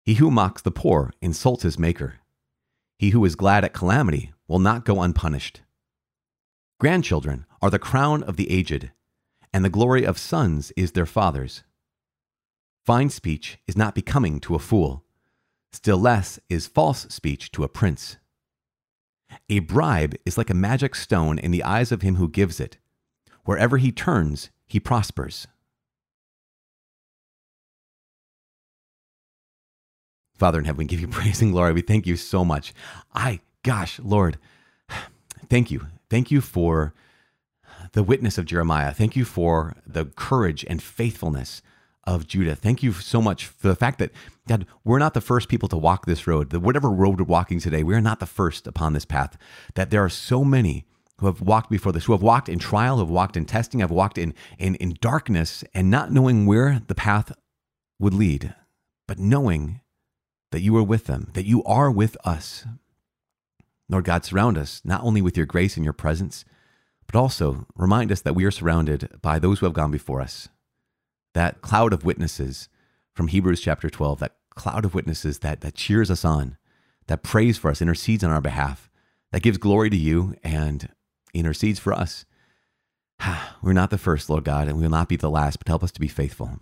He 0.03 0.15
who 0.15 0.29
mocks 0.29 0.61
the 0.61 0.71
poor 0.71 1.13
insults 1.21 1.63
his 1.63 1.79
maker. 1.79 2.15
He 2.99 3.11
who 3.11 3.23
is 3.23 3.35
glad 3.35 3.63
at 3.63 3.73
calamity 3.73 4.33
will 4.47 4.59
not 4.59 4.85
go 4.85 5.01
unpunished. 5.01 5.61
Grandchildren 6.79 7.45
are 7.61 7.69
the 7.69 7.79
crown 7.79 8.21
of 8.21 8.35
the 8.35 8.51
aged, 8.51 8.91
and 9.53 9.63
the 9.63 9.69
glory 9.69 10.05
of 10.05 10.17
sons 10.17 10.73
is 10.75 10.91
their 10.91 11.05
fathers. 11.05 11.63
Fine 12.85 13.09
speech 13.09 13.59
is 13.65 13.77
not 13.77 13.95
becoming 13.95 14.41
to 14.41 14.55
a 14.55 14.59
fool, 14.59 15.04
still 15.75 15.97
less 15.97 16.39
is 16.49 16.67
false 16.67 17.05
speech 17.09 17.51
to 17.51 17.63
a 17.63 17.69
prince. 17.69 18.17
A 19.49 19.59
bribe 19.59 20.15
is 20.25 20.37
like 20.37 20.49
a 20.49 20.55
magic 20.55 20.95
stone 20.95 21.37
in 21.37 21.51
the 21.51 21.63
eyes 21.63 21.91
of 21.91 22.01
him 22.01 22.15
who 22.15 22.29
gives 22.29 22.59
it. 22.59 22.77
Wherever 23.43 23.77
he 23.77 23.91
turns, 23.91 24.49
he 24.65 24.79
prospers. 24.79 25.47
Father 30.33 30.59
in 30.59 30.65
heaven, 30.65 30.79
we 30.79 30.85
give 30.85 30.99
you 30.99 31.07
praise 31.09 31.41
and 31.41 31.51
glory. 31.51 31.73
We 31.73 31.81
thank 31.81 32.07
you 32.07 32.15
so 32.15 32.45
much. 32.45 32.73
I 33.13 33.41
gosh, 33.63 33.99
Lord, 33.99 34.37
thank 35.49 35.71
you. 35.71 35.87
Thank 36.09 36.31
you 36.31 36.41
for 36.41 36.93
the 37.93 38.03
witness 38.03 38.37
of 38.37 38.45
Jeremiah. 38.45 38.93
Thank 38.93 39.15
you 39.15 39.25
for 39.25 39.75
the 39.85 40.05
courage 40.05 40.65
and 40.67 40.81
faithfulness 40.81 41.61
of 42.05 42.27
Judah. 42.27 42.55
Thank 42.55 42.83
you 42.83 42.93
so 42.93 43.21
much 43.21 43.47
for 43.47 43.67
the 43.67 43.75
fact 43.75 43.99
that, 43.99 44.11
God, 44.47 44.65
we're 44.83 44.99
not 44.99 45.13
the 45.13 45.21
first 45.21 45.49
people 45.49 45.69
to 45.69 45.77
walk 45.77 46.05
this 46.05 46.27
road. 46.27 46.51
That 46.51 46.59
whatever 46.59 46.89
road 46.89 47.19
we're 47.19 47.25
walking 47.25 47.59
today, 47.59 47.83
we 47.83 47.95
are 47.95 48.01
not 48.01 48.19
the 48.19 48.25
first 48.25 48.67
upon 48.67 48.93
this 48.93 49.05
path. 49.05 49.37
That 49.73 49.89
there 49.89 50.03
are 50.03 50.09
so 50.09 50.43
many 50.43 50.85
who 51.19 51.25
have 51.25 51.41
walked 51.41 51.69
before 51.69 51.91
this, 51.91 52.05
who 52.05 52.11
have 52.11 52.21
walked 52.21 52.49
in 52.49 52.59
trial, 52.59 52.97
who 52.97 53.03
have 53.03 53.09
walked 53.09 53.37
in 53.37 53.45
testing, 53.45 53.79
have 53.79 53.91
walked 53.91 54.17
in, 54.17 54.33
in, 54.59 54.75
in 54.75 54.97
darkness 54.99 55.63
and 55.73 55.89
not 55.89 56.11
knowing 56.11 56.45
where 56.45 56.81
the 56.87 56.95
path 56.95 57.31
would 57.99 58.13
lead, 58.13 58.53
but 59.07 59.17
knowing 59.17 59.79
that 60.51 60.61
you 60.61 60.75
are 60.77 60.83
with 60.83 61.05
them, 61.05 61.29
that 61.33 61.45
you 61.45 61.63
are 61.63 61.89
with 61.89 62.17
us. 62.25 62.65
Lord 63.89 64.05
God, 64.05 64.25
surround 64.25 64.57
us 64.57 64.81
not 64.83 65.03
only 65.03 65.21
with 65.21 65.37
your 65.37 65.45
grace 65.45 65.75
and 65.75 65.83
your 65.83 65.93
presence, 65.93 66.43
but 67.05 67.17
also 67.17 67.67
remind 67.75 68.11
us 68.11 68.21
that 68.21 68.35
we 68.35 68.45
are 68.45 68.51
surrounded 68.51 69.09
by 69.21 69.39
those 69.39 69.59
who 69.59 69.65
have 69.65 69.73
gone 69.73 69.91
before 69.91 70.21
us. 70.21 70.49
That 71.35 71.61
cloud 71.61 71.91
of 71.91 72.05
witnesses 72.05 72.69
from 73.13 73.27
Hebrews 73.27 73.59
chapter 73.59 73.89
12, 73.89 74.19
that 74.19 74.37
cloud 74.55 74.85
of 74.85 74.95
witnesses 74.95 75.39
that, 75.39 75.59
that 75.61 75.75
cheers 75.75 76.09
us 76.09 76.23
on, 76.23 76.57
that 77.07 77.23
prays 77.23 77.57
for 77.57 77.69
us, 77.69 77.81
intercedes 77.81 78.23
on 78.23 78.31
our 78.31 78.39
behalf, 78.39 78.89
that 79.33 79.43
gives 79.43 79.57
glory 79.57 79.89
to 79.89 79.97
you 79.97 80.35
and 80.45 80.87
intercedes 81.33 81.77
for 81.77 81.91
us. 81.91 82.23
We're 83.61 83.73
not 83.73 83.89
the 83.89 83.97
first, 83.97 84.29
Lord 84.29 84.45
God, 84.45 84.69
and 84.69 84.77
we 84.77 84.83
will 84.83 84.89
not 84.89 85.09
be 85.09 85.17
the 85.17 85.29
last, 85.29 85.57
but 85.57 85.67
help 85.67 85.83
us 85.83 85.91
to 85.91 85.99
be 85.99 86.07
faithful. 86.07 86.59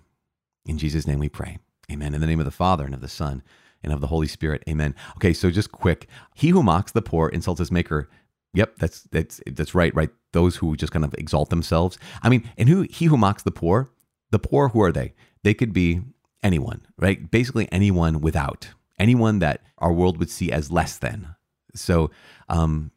In 0.66 0.80
Jesus' 0.80 1.06
name 1.06 1.20
we 1.20 1.30
pray. 1.30 1.60
Amen. 1.92 2.16
In 2.16 2.22
the 2.22 2.28
name 2.28 2.40
of 2.40 2.46
the 2.46 2.52
Father 2.52 2.84
and 2.84 2.96
of 2.96 3.02
the 3.02 3.08
Son 3.08 3.44
and 3.84 3.94
of 3.94 4.02
the 4.02 4.08
Holy 4.08 4.28
Spirit. 4.28 4.64
Amen. 4.68 4.96
Okay, 5.18 5.34
so 5.34 5.52
just 5.52 5.72
quick. 5.72 6.08
He 6.34 6.50
who 6.50 6.64
mocks 6.64 6.92
the 6.92 7.04
poor 7.04 7.30
insults 7.30 7.60
his 7.60 7.72
maker. 7.72 8.10
Yep, 8.56 8.78
that's 8.78 9.02
that's 9.12 9.40
that's 9.46 9.76
right, 9.76 9.94
right. 9.94 10.10
Those 10.32 10.56
who 10.56 10.76
just 10.76 10.94
kind 10.94 11.06
of 11.06 11.14
exalt 11.16 11.52
themselves. 11.52 12.00
I 12.24 12.30
mean, 12.30 12.50
and 12.58 12.70
who 12.70 12.84
he 12.84 13.06
who 13.06 13.18
mocks 13.18 13.44
the 13.44 13.52
poor, 13.52 13.92
the 14.34 14.40
poor 14.40 14.70
who 14.70 14.82
are 14.82 14.92
they? 14.92 15.14
They 15.44 15.54
could 15.54 15.74
be 15.74 16.02
anyone, 16.42 16.82
right? 16.98 17.30
Basically 17.30 17.72
anyone 17.72 18.20
without. 18.20 18.70
Anyone 18.98 19.38
that 19.40 19.62
our 19.78 19.94
world 19.94 20.18
would 20.18 20.30
see 20.30 20.52
as 20.52 20.72
less 20.72 20.98
than. 20.98 21.36
So 21.76 22.10
um 22.50 22.92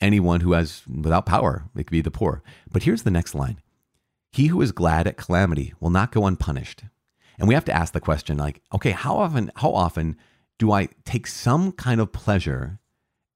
anyone 0.00 0.40
who 0.42 0.52
has 0.52 0.82
without 0.86 1.24
power, 1.24 1.64
it 1.74 1.84
could 1.84 1.90
be 1.90 2.02
the 2.02 2.10
poor. 2.10 2.42
But 2.70 2.82
here's 2.82 3.02
the 3.02 3.10
next 3.10 3.34
line. 3.34 3.60
He 4.30 4.48
who 4.48 4.60
is 4.60 4.72
glad 4.72 5.06
at 5.06 5.16
calamity 5.16 5.72
will 5.80 5.90
not 5.90 6.12
go 6.12 6.26
unpunished. 6.26 6.84
And 7.38 7.48
we 7.48 7.54
have 7.54 7.64
to 7.64 7.76
ask 7.76 7.94
the 7.94 8.00
question 8.00 8.36
like, 8.36 8.60
okay, 8.74 8.90
how 8.90 9.16
often 9.16 9.50
how 9.56 9.72
often 9.72 10.16
do 10.58 10.70
I 10.70 10.90
take 11.06 11.26
some 11.26 11.72
kind 11.72 11.98
of 11.98 12.12
pleasure 12.12 12.78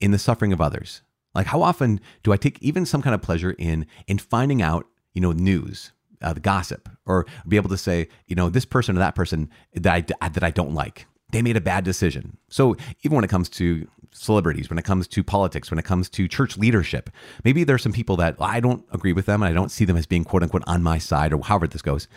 in 0.00 0.10
the 0.10 0.18
suffering 0.18 0.52
of 0.52 0.60
others? 0.60 1.00
Like 1.34 1.46
how 1.46 1.62
often 1.62 1.98
do 2.22 2.30
I 2.30 2.36
take 2.36 2.62
even 2.62 2.84
some 2.84 3.00
kind 3.00 3.14
of 3.14 3.22
pleasure 3.22 3.52
in 3.58 3.86
in 4.06 4.18
finding 4.18 4.60
out, 4.60 4.86
you 5.14 5.22
know, 5.22 5.32
news? 5.32 5.92
Uh, 6.22 6.32
the 6.32 6.40
gossip 6.40 6.88
or 7.06 7.26
be 7.46 7.56
able 7.56 7.68
to 7.70 7.76
say, 7.76 8.08
you 8.26 8.36
know, 8.36 8.48
this 8.48 8.64
person 8.64 8.96
or 8.96 9.00
that 9.00 9.14
person 9.14 9.50
that 9.74 10.06
I, 10.20 10.28
that 10.28 10.42
I 10.42 10.50
don't 10.50 10.74
like, 10.74 11.06
they 11.32 11.42
made 11.42 11.56
a 11.56 11.60
bad 11.60 11.84
decision. 11.84 12.36
So 12.48 12.76
even 13.02 13.16
when 13.16 13.24
it 13.24 13.30
comes 13.30 13.48
to 13.50 13.88
celebrities, 14.12 14.68
when 14.68 14.78
it 14.78 14.84
comes 14.84 15.08
to 15.08 15.24
politics, 15.24 15.70
when 15.70 15.78
it 15.78 15.84
comes 15.84 16.08
to 16.10 16.28
church 16.28 16.56
leadership, 16.56 17.10
maybe 17.44 17.64
there's 17.64 17.82
some 17.82 17.92
people 17.92 18.16
that 18.16 18.36
I 18.38 18.60
don't 18.60 18.84
agree 18.92 19.12
with 19.12 19.26
them 19.26 19.42
and 19.42 19.50
I 19.50 19.54
don't 19.54 19.70
see 19.70 19.84
them 19.84 19.96
as 19.96 20.06
being 20.06 20.24
quote 20.24 20.42
unquote 20.42 20.64
on 20.66 20.82
my 20.82 20.98
side 20.98 21.32
or 21.32 21.42
however 21.42 21.66
this 21.66 21.82
goes. 21.82 22.08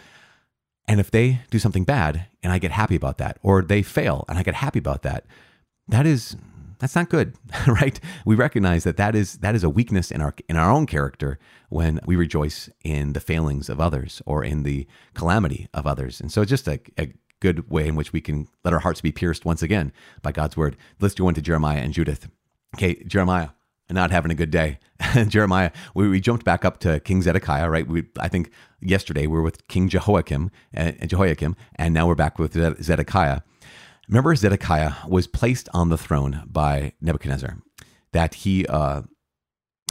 And 0.88 1.00
if 1.00 1.10
they 1.10 1.42
do 1.50 1.58
something 1.58 1.84
bad 1.84 2.28
and 2.44 2.54
I 2.54 2.60
get 2.60 2.72
happy 2.72 2.96
about 2.96 3.18
that, 3.18 3.40
or 3.42 3.64
they 3.64 3.82
fail 3.82 4.24
and 4.30 4.38
I 4.38 4.44
get 4.44 4.56
happy 4.56 4.80
about 4.80 5.02
that, 5.02 5.26
that 5.88 6.06
is 6.06 6.36
that's 6.80 6.96
not 6.96 7.10
good, 7.10 7.36
right? 7.68 8.00
We 8.26 8.36
recognize 8.36 8.84
that 8.84 8.98
that 8.98 9.16
is 9.16 9.38
that 9.38 9.56
is 9.56 9.64
a 9.64 9.70
weakness 9.70 10.12
in 10.12 10.22
our 10.22 10.34
in 10.50 10.56
our 10.56 10.72
own 10.72 10.86
character 10.86 11.40
when 11.70 12.00
we 12.06 12.16
rejoice 12.16 12.70
in 12.84 13.14
the 13.14 13.20
failings 13.20 13.70
of 13.70 13.80
others 13.80 14.22
or 14.26 14.44
in 14.44 14.64
the 14.64 14.88
calamity 15.14 15.68
of 15.74 15.88
others. 15.88 16.22
And 16.22 16.32
so 16.32 16.42
it's 16.42 16.50
just 16.50 16.68
a, 16.68 16.80
a 16.98 17.14
good 17.40 17.70
way 17.70 17.88
in 17.88 17.96
which 17.96 18.14
we 18.14 18.22
can 18.22 18.48
let 18.64 18.74
our 18.74 18.80
hearts 18.80 19.02
be 19.02 19.12
pierced 19.12 19.46
once 19.46 19.62
again 19.62 19.92
by 20.22 20.32
God's 20.32 20.58
word. 20.58 20.78
Let's 21.00 21.16
go 21.16 21.28
into 21.30 21.42
Jeremiah 21.42 21.80
and 21.80 21.94
Judith. 21.94 22.30
Okay, 22.76 23.04
Jeremiah, 23.04 23.50
not 23.90 24.12
having 24.12 24.32
a 24.32 24.36
good 24.36 24.52
day. 24.52 24.80
Jeremiah, 25.28 25.72
we, 25.94 26.08
we 26.08 26.20
jumped 26.20 26.46
back 26.46 26.66
up 26.66 26.80
to 26.80 27.00
King 27.02 27.22
Zedekiah, 27.22 27.70
right? 27.70 27.88
We, 27.88 28.06
I 28.20 28.28
think 28.28 28.52
yesterday 28.82 29.28
we 29.28 29.38
were 29.38 29.44
with 29.44 29.68
King 29.68 29.90
Jehoiakim 29.90 30.52
and 30.74 30.98
uh, 31.02 31.06
Jehoiakim, 31.06 31.56
and 31.76 31.94
now 31.94 32.08
we're 32.08 32.16
back 32.16 32.40
with 32.40 32.54
Zedekiah. 32.84 33.42
Remember, 34.08 34.36
Zedekiah 34.36 34.94
was 35.08 35.28
placed 35.28 35.68
on 35.74 35.90
the 35.90 35.98
throne 35.98 36.44
by 36.46 36.94
Nebuchadnezzar, 37.02 37.58
that 38.12 38.36
he 38.36 38.66
uh, 38.68 39.02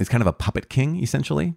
is 0.01 0.09
kind 0.09 0.23
of 0.23 0.27
a 0.27 0.33
puppet 0.33 0.69
king, 0.69 1.03
essentially. 1.03 1.55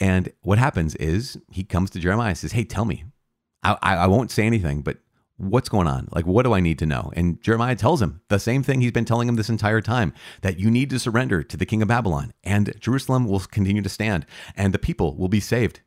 And 0.00 0.32
what 0.42 0.58
happens 0.58 0.94
is 0.96 1.38
he 1.50 1.62
comes 1.62 1.90
to 1.90 2.00
Jeremiah 2.00 2.30
and 2.30 2.38
says, 2.38 2.52
Hey, 2.52 2.64
tell 2.64 2.84
me. 2.84 3.04
I, 3.62 3.76
I, 3.80 4.06
won't 4.08 4.32
say 4.32 4.44
anything, 4.44 4.82
but 4.82 4.98
what's 5.36 5.68
going 5.68 5.86
on? 5.86 6.08
Like, 6.10 6.26
what 6.26 6.42
do 6.42 6.52
I 6.52 6.58
need 6.58 6.80
to 6.80 6.86
know? 6.86 7.12
And 7.14 7.40
Jeremiah 7.40 7.76
tells 7.76 8.02
him 8.02 8.20
the 8.28 8.40
same 8.40 8.64
thing 8.64 8.80
he's 8.80 8.90
been 8.90 9.04
telling 9.04 9.28
him 9.28 9.36
this 9.36 9.48
entire 9.48 9.80
time 9.80 10.12
that 10.40 10.58
you 10.58 10.68
need 10.68 10.90
to 10.90 10.98
surrender 10.98 11.44
to 11.44 11.56
the 11.56 11.64
king 11.64 11.80
of 11.80 11.86
Babylon, 11.86 12.32
and 12.42 12.74
Jerusalem 12.80 13.28
will 13.28 13.38
continue 13.38 13.82
to 13.82 13.88
stand, 13.88 14.26
and 14.56 14.74
the 14.74 14.80
people 14.80 15.16
will 15.16 15.28
be 15.28 15.38
saved, 15.38 15.80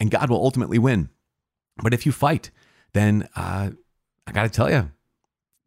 and 0.00 0.10
God 0.10 0.30
will 0.30 0.42
ultimately 0.42 0.80
win. 0.80 1.10
But 1.80 1.94
if 1.94 2.04
you 2.06 2.10
fight, 2.10 2.50
then 2.92 3.28
uh, 3.36 3.70
I 4.26 4.32
got 4.32 4.42
to 4.42 4.48
tell 4.48 4.70
you, 4.70 4.90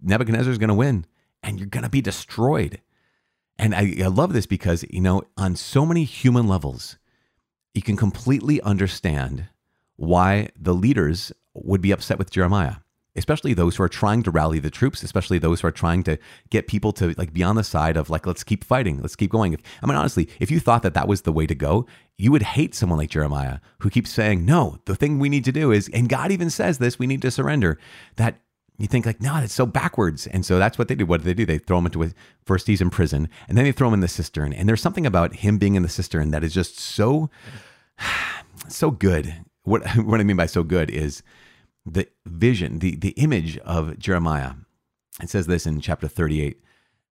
Nebuchadnezzar 0.05 0.51
is 0.51 0.57
going 0.57 0.69
to 0.69 0.73
win 0.75 1.05
and 1.43 1.59
you're 1.59 1.67
going 1.67 1.83
to 1.83 1.89
be 1.89 2.01
destroyed. 2.01 2.81
And 3.57 3.73
I, 3.73 3.95
I, 4.03 4.07
love 4.07 4.33
this 4.33 4.45
because, 4.45 4.83
you 4.89 5.01
know, 5.01 5.23
on 5.37 5.55
so 5.55 5.85
many 5.85 6.03
human 6.03 6.47
levels, 6.47 6.97
you 7.73 7.81
can 7.81 7.95
completely 7.95 8.61
understand 8.61 9.47
why 9.95 10.49
the 10.59 10.73
leaders 10.73 11.31
would 11.53 11.81
be 11.81 11.91
upset 11.91 12.17
with 12.19 12.31
Jeremiah, 12.31 12.77
especially 13.15 13.53
those 13.53 13.77
who 13.77 13.83
are 13.83 13.89
trying 13.89 14.23
to 14.23 14.31
rally 14.31 14.59
the 14.59 14.69
troops, 14.69 15.03
especially 15.03 15.39
those 15.39 15.61
who 15.61 15.67
are 15.67 15.71
trying 15.71 16.03
to 16.03 16.17
get 16.49 16.67
people 16.67 16.91
to 16.93 17.13
like 17.17 17.31
be 17.31 17.43
on 17.43 17.55
the 17.55 17.63
side 17.63 17.95
of 17.95 18.09
like, 18.09 18.27
let's 18.27 18.43
keep 18.43 18.65
fighting, 18.65 19.01
let's 19.01 19.15
keep 19.15 19.31
going. 19.31 19.57
I 19.81 19.85
mean, 19.85 19.95
honestly, 19.95 20.27
if 20.41 20.51
you 20.51 20.59
thought 20.59 20.83
that 20.83 20.93
that 20.95 21.07
was 21.07 21.21
the 21.21 21.31
way 21.31 21.47
to 21.47 21.55
go, 21.55 21.85
you 22.17 22.31
would 22.33 22.43
hate 22.43 22.75
someone 22.75 22.99
like 22.99 23.09
Jeremiah 23.09 23.59
who 23.79 23.89
keeps 23.89 24.11
saying, 24.11 24.43
no, 24.43 24.79
the 24.85 24.95
thing 24.95 25.17
we 25.17 25.29
need 25.29 25.45
to 25.45 25.53
do 25.53 25.71
is, 25.71 25.89
and 25.93 26.09
God 26.09 26.31
even 26.31 26.49
says 26.49 26.77
this, 26.77 26.99
we 26.99 27.07
need 27.07 27.21
to 27.21 27.31
surrender. 27.31 27.79
That 28.17 28.41
you 28.77 28.88
think 28.88 29.05
like, 29.05 29.21
no, 29.21 29.35
that's 29.35 29.53
so 29.53 29.65
backwards. 29.65 30.27
And 30.27 30.45
so 30.45 30.59
that's 30.59 30.77
what 30.77 30.88
they 30.88 30.95
do. 30.95 31.05
What 31.05 31.21
do 31.21 31.25
they 31.25 31.33
do? 31.33 31.45
They 31.45 31.57
throw 31.57 31.77
him 31.77 31.85
into 31.85 32.03
a, 32.03 32.11
first 32.45 32.67
he's 32.67 32.81
in 32.81 32.89
prison 32.89 33.29
and 33.47 33.57
then 33.57 33.65
they 33.65 33.71
throw 33.71 33.88
him 33.88 33.93
in 33.93 33.99
the 34.01 34.07
cistern. 34.07 34.53
And 34.53 34.67
there's 34.67 34.81
something 34.81 35.05
about 35.05 35.35
him 35.35 35.57
being 35.57 35.75
in 35.75 35.83
the 35.83 35.89
cistern 35.89 36.31
that 36.31 36.43
is 36.43 36.53
just 36.53 36.79
so, 36.79 37.29
so 38.67 38.91
good. 38.91 39.45
What, 39.63 39.88
what 39.97 40.19
I 40.19 40.23
mean 40.23 40.38
by 40.38 40.45
so 40.45 40.63
good 40.63 40.89
is 40.89 41.23
the 41.85 42.07
vision, 42.25 42.79
the, 42.79 42.95
the 42.95 43.11
image 43.11 43.57
of 43.59 43.97
Jeremiah. 43.99 44.53
It 45.21 45.29
says 45.29 45.47
this 45.47 45.65
in 45.65 45.79
chapter 45.79 46.07
38. 46.07 46.59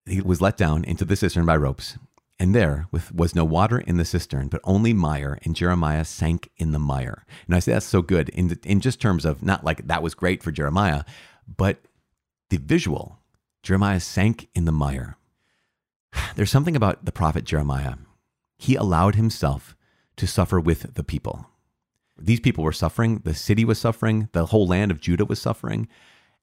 He 0.07 0.21
was 0.21 0.43
let 0.43 0.57
down 0.57 0.85
into 0.85 1.05
the 1.05 1.17
cistern 1.17 1.47
by 1.47 1.57
ropes. 1.57 1.97
And 2.39 2.55
there 2.55 2.89
with, 2.91 3.15
was 3.15 3.35
no 3.35 3.45
water 3.45 3.79
in 3.79 3.97
the 3.97 4.05
cistern, 4.05 4.49
but 4.49 4.61
only 4.65 4.93
mire, 4.93 5.39
and 5.45 5.55
Jeremiah 5.55 6.05
sank 6.05 6.51
in 6.57 6.73
the 6.73 6.81
mire. 6.81 7.25
And 7.47 7.55
I 7.55 7.61
say 7.61 7.73
that's 7.73 7.87
so 7.87 8.03
good 8.03 8.29
in, 8.31 8.59
in 8.65 8.81
just 8.81 9.01
terms 9.01 9.25
of 9.25 9.43
not 9.43 9.65
like 9.65 9.87
that 9.87 10.03
was 10.03 10.15
great 10.15 10.43
for 10.43 10.51
Jeremiah, 10.51 11.05
but 11.47 11.83
the 12.51 12.59
visual, 12.59 13.19
Jeremiah 13.63 14.01
sank 14.01 14.49
in 14.55 14.65
the 14.65 14.73
mire. 14.73 15.17
There's 16.37 16.51
something 16.51 16.77
about 16.77 17.05
the 17.05 17.13
prophet 17.13 17.45
Jeremiah. 17.45 17.95
He 18.59 18.77
allowed 18.77 19.15
himself 19.15 19.77
to 20.17 20.27
suffer 20.27 20.61
with 20.61 20.95
the 20.95 21.05
people. 21.05 21.47
These 22.17 22.41
people 22.41 22.63
were 22.63 22.73
suffering, 22.73 23.21
the 23.25 23.35
city 23.35 23.65
was 23.65 23.79
suffering, 23.79 24.29
the 24.33 24.47
whole 24.47 24.67
land 24.67 24.91
of 24.91 25.01
Judah 25.01 25.25
was 25.25 25.41
suffering. 25.41 25.89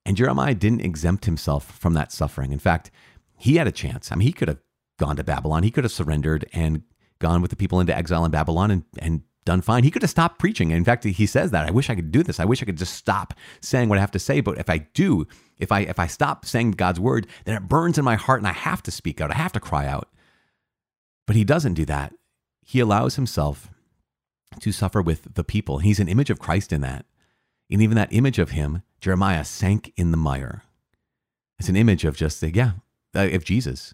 And 0.05 0.17
Jeremiah 0.17 0.55
didn't 0.55 0.81
exempt 0.81 1.25
himself 1.25 1.77
from 1.77 1.93
that 1.93 2.11
suffering. 2.11 2.51
In 2.51 2.59
fact, 2.59 2.91
he 3.37 3.55
had 3.55 3.67
a 3.67 3.71
chance. 3.71 4.11
I 4.11 4.15
mean, 4.15 4.27
he 4.27 4.33
could 4.33 4.47
have 4.47 4.59
gone 4.99 5.15
to 5.15 5.23
Babylon, 5.23 5.63
he 5.63 5.71
could 5.71 5.83
have 5.83 5.93
surrendered 5.93 6.45
and 6.53 6.83
gone 7.19 7.41
with 7.41 7.51
the 7.51 7.55
people 7.55 7.79
into 7.79 7.95
exile 7.95 8.25
in 8.25 8.31
Babylon 8.31 8.71
and, 8.71 8.83
and 8.99 9.21
done 9.45 9.61
fine. 9.61 9.83
He 9.83 9.91
could 9.91 10.01
have 10.01 10.11
stopped 10.11 10.39
preaching. 10.39 10.71
In 10.71 10.83
fact, 10.83 11.03
he 11.03 11.25
says 11.25 11.51
that. 11.51 11.67
I 11.67 11.71
wish 11.71 11.89
I 11.89 11.95
could 11.95 12.11
do 12.11 12.23
this. 12.23 12.39
I 12.39 12.45
wish 12.45 12.61
I 12.61 12.65
could 12.65 12.77
just 12.77 12.93
stop 12.93 13.33
saying 13.59 13.89
what 13.89 13.97
I 13.97 14.01
have 14.01 14.11
to 14.11 14.19
say. 14.19 14.41
But 14.41 14.57
if 14.57 14.69
I 14.69 14.79
do, 14.93 15.27
if 15.57 15.71
I 15.71 15.81
if 15.81 15.99
I 15.99 16.07
stop 16.07 16.45
saying 16.45 16.71
God's 16.71 16.99
word, 16.99 17.27
then 17.45 17.55
it 17.55 17.67
burns 17.67 17.97
in 17.97 18.05
my 18.05 18.15
heart 18.15 18.39
and 18.39 18.47
I 18.47 18.53
have 18.53 18.83
to 18.83 18.91
speak 18.91 19.19
out. 19.19 19.31
I 19.31 19.35
have 19.35 19.53
to 19.53 19.59
cry 19.59 19.87
out. 19.87 20.09
But 21.25 21.35
he 21.35 21.43
doesn't 21.43 21.75
do 21.75 21.85
that. 21.85 22.13
He 22.63 22.79
allows 22.79 23.15
himself 23.15 23.69
to 24.59 24.71
suffer 24.71 25.01
with 25.01 25.33
the 25.33 25.43
people. 25.43 25.79
He's 25.79 25.99
an 25.99 26.07
image 26.07 26.29
of 26.29 26.39
Christ 26.39 26.71
in 26.73 26.81
that. 26.81 27.05
And 27.69 27.81
even 27.81 27.95
that 27.95 28.13
image 28.13 28.37
of 28.37 28.51
him, 28.51 28.83
Jeremiah 28.99 29.45
sank 29.45 29.93
in 29.95 30.11
the 30.11 30.17
mire. 30.17 30.63
It's 31.57 31.69
an 31.69 31.77
image 31.77 32.03
of 32.03 32.17
just, 32.17 32.41
the, 32.41 32.53
yeah, 32.53 32.73
uh, 33.15 33.29
of 33.31 33.45
Jesus 33.45 33.93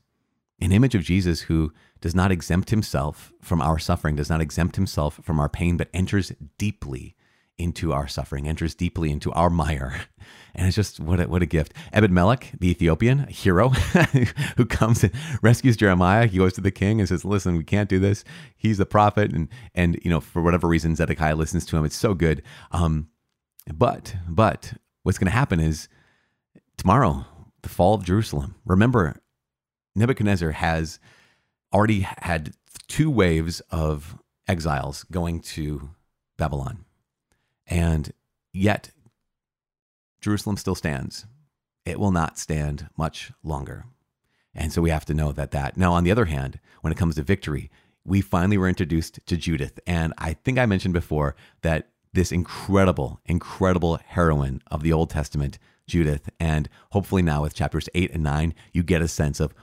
an 0.59 0.71
image 0.71 0.95
of 0.95 1.03
Jesus 1.03 1.41
who 1.41 1.71
does 2.01 2.15
not 2.15 2.31
exempt 2.31 2.69
himself 2.69 3.31
from 3.41 3.61
our 3.61 3.79
suffering, 3.79 4.15
does 4.15 4.29
not 4.29 4.41
exempt 4.41 4.75
himself 4.75 5.19
from 5.23 5.39
our 5.39 5.49
pain, 5.49 5.77
but 5.77 5.89
enters 5.93 6.31
deeply 6.57 7.15
into 7.57 7.91
our 7.91 8.07
suffering, 8.07 8.47
enters 8.47 8.75
deeply 8.75 9.11
into 9.11 9.31
our 9.33 9.49
mire. 9.49 10.01
And 10.59 10.65
it's 10.65 10.75
just 10.75 10.99
what 10.99 11.19
a, 11.19 11.27
what 11.27 11.43
a 11.43 11.45
gift. 11.45 11.71
Ebed 11.93 12.09
Melech, 12.09 12.51
the 12.59 12.71
Ethiopian 12.71 13.27
hero 13.27 13.69
who 14.57 14.65
comes 14.65 15.03
and 15.03 15.13
rescues 15.43 15.77
Jeremiah, 15.77 16.25
he 16.25 16.39
goes 16.39 16.53
to 16.53 16.61
the 16.61 16.71
king 16.71 16.99
and 16.99 17.07
says, 17.07 17.23
Listen, 17.23 17.57
we 17.57 17.63
can't 17.63 17.87
do 17.87 17.99
this. 17.99 18.23
He's 18.55 18.79
the 18.79 18.85
prophet. 18.87 19.31
And, 19.31 19.49
and 19.75 19.99
you 20.03 20.09
know, 20.09 20.19
for 20.19 20.41
whatever 20.41 20.67
reason, 20.67 20.95
Zedekiah 20.95 21.35
listens 21.35 21.63
to 21.67 21.77
him. 21.77 21.85
It's 21.85 21.95
so 21.95 22.15
good. 22.15 22.41
Um, 22.71 23.09
but, 23.71 24.15
but 24.27 24.73
what's 25.03 25.19
going 25.19 25.27
to 25.27 25.31
happen 25.31 25.59
is 25.59 25.89
tomorrow, 26.75 27.25
the 27.61 27.69
fall 27.69 27.93
of 27.93 28.03
Jerusalem. 28.03 28.55
Remember, 28.65 29.21
Nebuchadnezzar 29.97 30.51
has 30.51 30.99
already 31.73 32.01
had 32.01 32.53
two 32.87 33.09
waves 33.09 33.59
of 33.71 34.17
exiles 34.47 35.03
going 35.11 35.41
to 35.41 35.89
Babylon. 36.37 36.85
And 37.65 38.13
yet, 38.53 38.91
Jerusalem 40.21 40.57
still 40.57 40.75
stands. 40.75 41.25
It 41.85 41.99
will 41.99 42.11
not 42.11 42.37
stand 42.37 42.89
much 42.97 43.31
longer. 43.43 43.85
And 44.53 44.71
so 44.71 44.81
we 44.81 44.89
have 44.89 45.05
to 45.05 45.13
know 45.13 45.31
that 45.33 45.51
that. 45.51 45.77
Now, 45.77 45.93
on 45.93 46.03
the 46.03 46.11
other 46.11 46.25
hand, 46.25 46.59
when 46.81 46.91
it 46.91 46.97
comes 46.97 47.15
to 47.15 47.23
victory, 47.23 47.69
we 48.05 48.21
finally 48.21 48.57
were 48.57 48.69
introduced 48.69 49.19
to 49.25 49.37
Judith. 49.37 49.79
And 49.85 50.13
I 50.17 50.33
think 50.33 50.57
I 50.57 50.65
mentioned 50.65 50.93
before 50.93 51.35
that 51.61 51.89
this 52.13 52.31
incredible, 52.31 53.19
incredible 53.25 53.99
heroine 54.03 54.61
of 54.71 54.81
the 54.81 54.93
Old 54.93 55.09
Testament, 55.09 55.59
Judith. 55.87 56.29
And 56.39 56.69
hopefully 56.91 57.21
now 57.21 57.43
with 57.43 57.53
chapters 57.53 57.89
eight 57.93 58.11
and 58.11 58.23
nine, 58.23 58.53
you 58.73 58.81
get 58.81 59.01
a 59.01 59.07
sense 59.07 59.39
of 59.39 59.53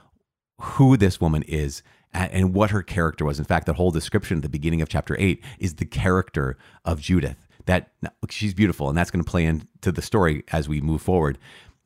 who 0.59 0.97
this 0.97 1.19
woman 1.19 1.43
is 1.43 1.83
and 2.13 2.53
what 2.53 2.71
her 2.71 2.81
character 2.81 3.25
was. 3.25 3.39
In 3.39 3.45
fact, 3.45 3.65
that 3.65 3.75
whole 3.75 3.91
description 3.91 4.37
at 4.37 4.43
the 4.43 4.49
beginning 4.49 4.81
of 4.81 4.89
chapter 4.89 5.15
eight 5.19 5.43
is 5.59 5.75
the 5.75 5.85
character 5.85 6.57
of 6.85 7.01
Judith. 7.01 7.47
That 7.65 7.91
she's 8.29 8.53
beautiful, 8.53 8.89
and 8.89 8.97
that's 8.97 9.11
going 9.11 9.23
to 9.23 9.29
play 9.29 9.45
into 9.45 9.91
the 9.91 10.01
story 10.01 10.43
as 10.51 10.69
we 10.69 10.81
move 10.81 11.01
forward. 11.01 11.37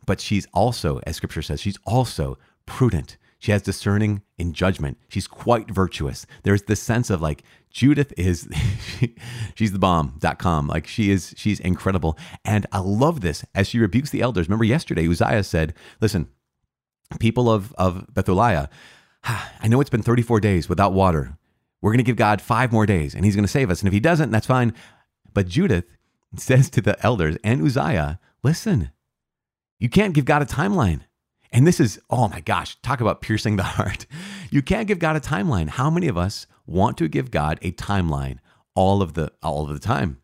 But 0.06 0.20
she's 0.20 0.46
also, 0.54 1.00
as 1.06 1.16
scripture 1.16 1.42
says, 1.42 1.62
she's 1.62 1.78
also 1.86 2.38
prudent. 2.66 3.18
She 3.40 3.54
has 3.54 3.62
discerning 3.62 4.22
in 4.38 4.52
judgment. 4.52 4.98
She's 5.08 5.26
quite 5.26 5.72
virtuous. 5.72 6.26
There's 6.44 6.64
this 6.64 6.82
sense 6.82 7.10
of 7.10 7.22
like 7.22 7.44
Judith 7.70 8.14
is 8.18 8.50
she's 9.56 9.72
the 9.72 9.80
bomb.com. 9.80 10.68
Like 10.68 10.86
she 10.86 11.10
is 11.10 11.34
she's 11.38 11.62
incredible. 11.62 12.18
And 12.44 12.66
I 12.74 12.80
love 12.80 13.22
this 13.22 13.46
as 13.56 13.68
she 13.68 13.80
rebukes 13.80 14.10
the 14.10 14.22
elders. 14.22 14.48
Remember 14.48 14.66
yesterday 14.66 15.08
Uzziah 15.08 15.44
said, 15.44 15.74
"Listen, 16.02 16.28
people 17.20 17.50
of, 17.50 17.74
of 17.74 18.06
Bethlehem, 18.14 18.68
I 19.24 19.68
know 19.68 19.82
it's 19.82 19.90
been 19.90 20.04
34 20.04 20.40
days 20.40 20.70
without 20.70 20.94
water. 20.94 21.38
We're 21.82 21.92
going 21.92 22.00
to 22.00 22.04
give 22.04 22.16
God 22.16 22.42
five 22.42 22.72
more 22.72 22.86
days 22.86 23.16
and 23.16 23.26
he's 23.26 23.36
going 23.36 23.46
to 23.46 23.52
save 23.52 23.70
us. 23.70 23.80
And 23.80 23.88
if 23.88 23.94
he 23.94 24.00
doesn't, 24.00 24.32
that's 24.32 24.48
fine. 24.48 24.74
But 25.34 25.48
Judith 25.48 25.86
says 26.36 26.70
to 26.72 26.82
the 26.82 27.02
elders 27.04 27.38
and 27.44 27.62
Uzziah, 27.62 28.20
listen, 28.44 28.92
you 29.80 29.90
can't 29.90 30.14
give 30.14 30.26
God 30.26 30.42
a 30.42 30.46
timeline. 30.46 31.02
And 31.52 31.66
this 31.66 31.80
is, 31.80 32.00
oh 32.10 32.28
my 32.28 32.42
gosh, 32.42 32.80
talk 32.82 33.02
about 33.02 33.22
piercing 33.22 33.56
the 33.56 33.64
heart. 33.78 34.06
You 34.52 34.62
can't 34.62 34.88
give 34.88 35.00
God 35.00 35.16
a 35.16 35.22
timeline. 35.22 35.70
How 35.70 35.90
many 35.90 36.08
of 36.08 36.18
us 36.18 36.46
want 36.66 36.98
to 36.98 37.08
give 37.08 37.32
God 37.32 37.58
a 37.62 37.72
timeline 37.72 38.38
all 38.76 39.02
of 39.02 39.14
the 39.14 39.32
all 39.42 39.64
of 39.64 39.74
the 39.74 39.80
time? 39.80 40.22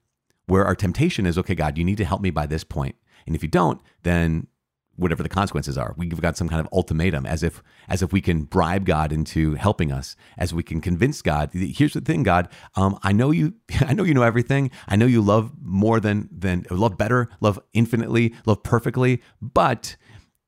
where 0.47 0.65
our 0.65 0.75
temptation 0.75 1.25
is, 1.25 1.37
okay, 1.37 1.55
God, 1.55 1.77
you 1.77 1.83
need 1.83 1.97
to 1.97 2.05
help 2.05 2.21
me 2.21 2.29
by 2.29 2.45
this 2.45 2.63
point. 2.63 2.95
And 3.25 3.35
if 3.35 3.41
you 3.41 3.49
don't, 3.49 3.81
then 4.03 4.47
whatever 4.95 5.23
the 5.23 5.29
consequences 5.29 5.77
are. 5.77 5.93
We've 5.97 6.21
got 6.21 6.37
some 6.37 6.49
kind 6.49 6.59
of 6.59 6.67
ultimatum 6.71 7.25
as 7.25 7.43
if 7.43 7.61
as 7.87 8.01
if 8.01 8.13
we 8.13 8.21
can 8.21 8.43
bribe 8.43 8.85
God 8.85 9.11
into 9.11 9.55
helping 9.55 9.91
us, 9.91 10.15
as 10.37 10.53
we 10.53 10.63
can 10.63 10.81
convince 10.81 11.21
God. 11.21 11.49
Here's 11.53 11.93
the 11.93 12.01
thing, 12.01 12.23
God, 12.23 12.49
um, 12.75 12.97
I 13.03 13.11
know 13.11 13.31
you 13.31 13.53
I 13.81 13.93
know 13.93 14.03
you 14.03 14.13
know 14.13 14.23
everything. 14.23 14.71
I 14.87 14.95
know 14.95 15.05
you 15.05 15.21
love 15.21 15.51
more 15.61 15.99
than 15.99 16.29
than 16.31 16.65
love 16.69 16.97
better, 16.97 17.29
love 17.41 17.59
infinitely, 17.73 18.33
love 18.45 18.63
perfectly, 18.63 19.21
but 19.41 19.95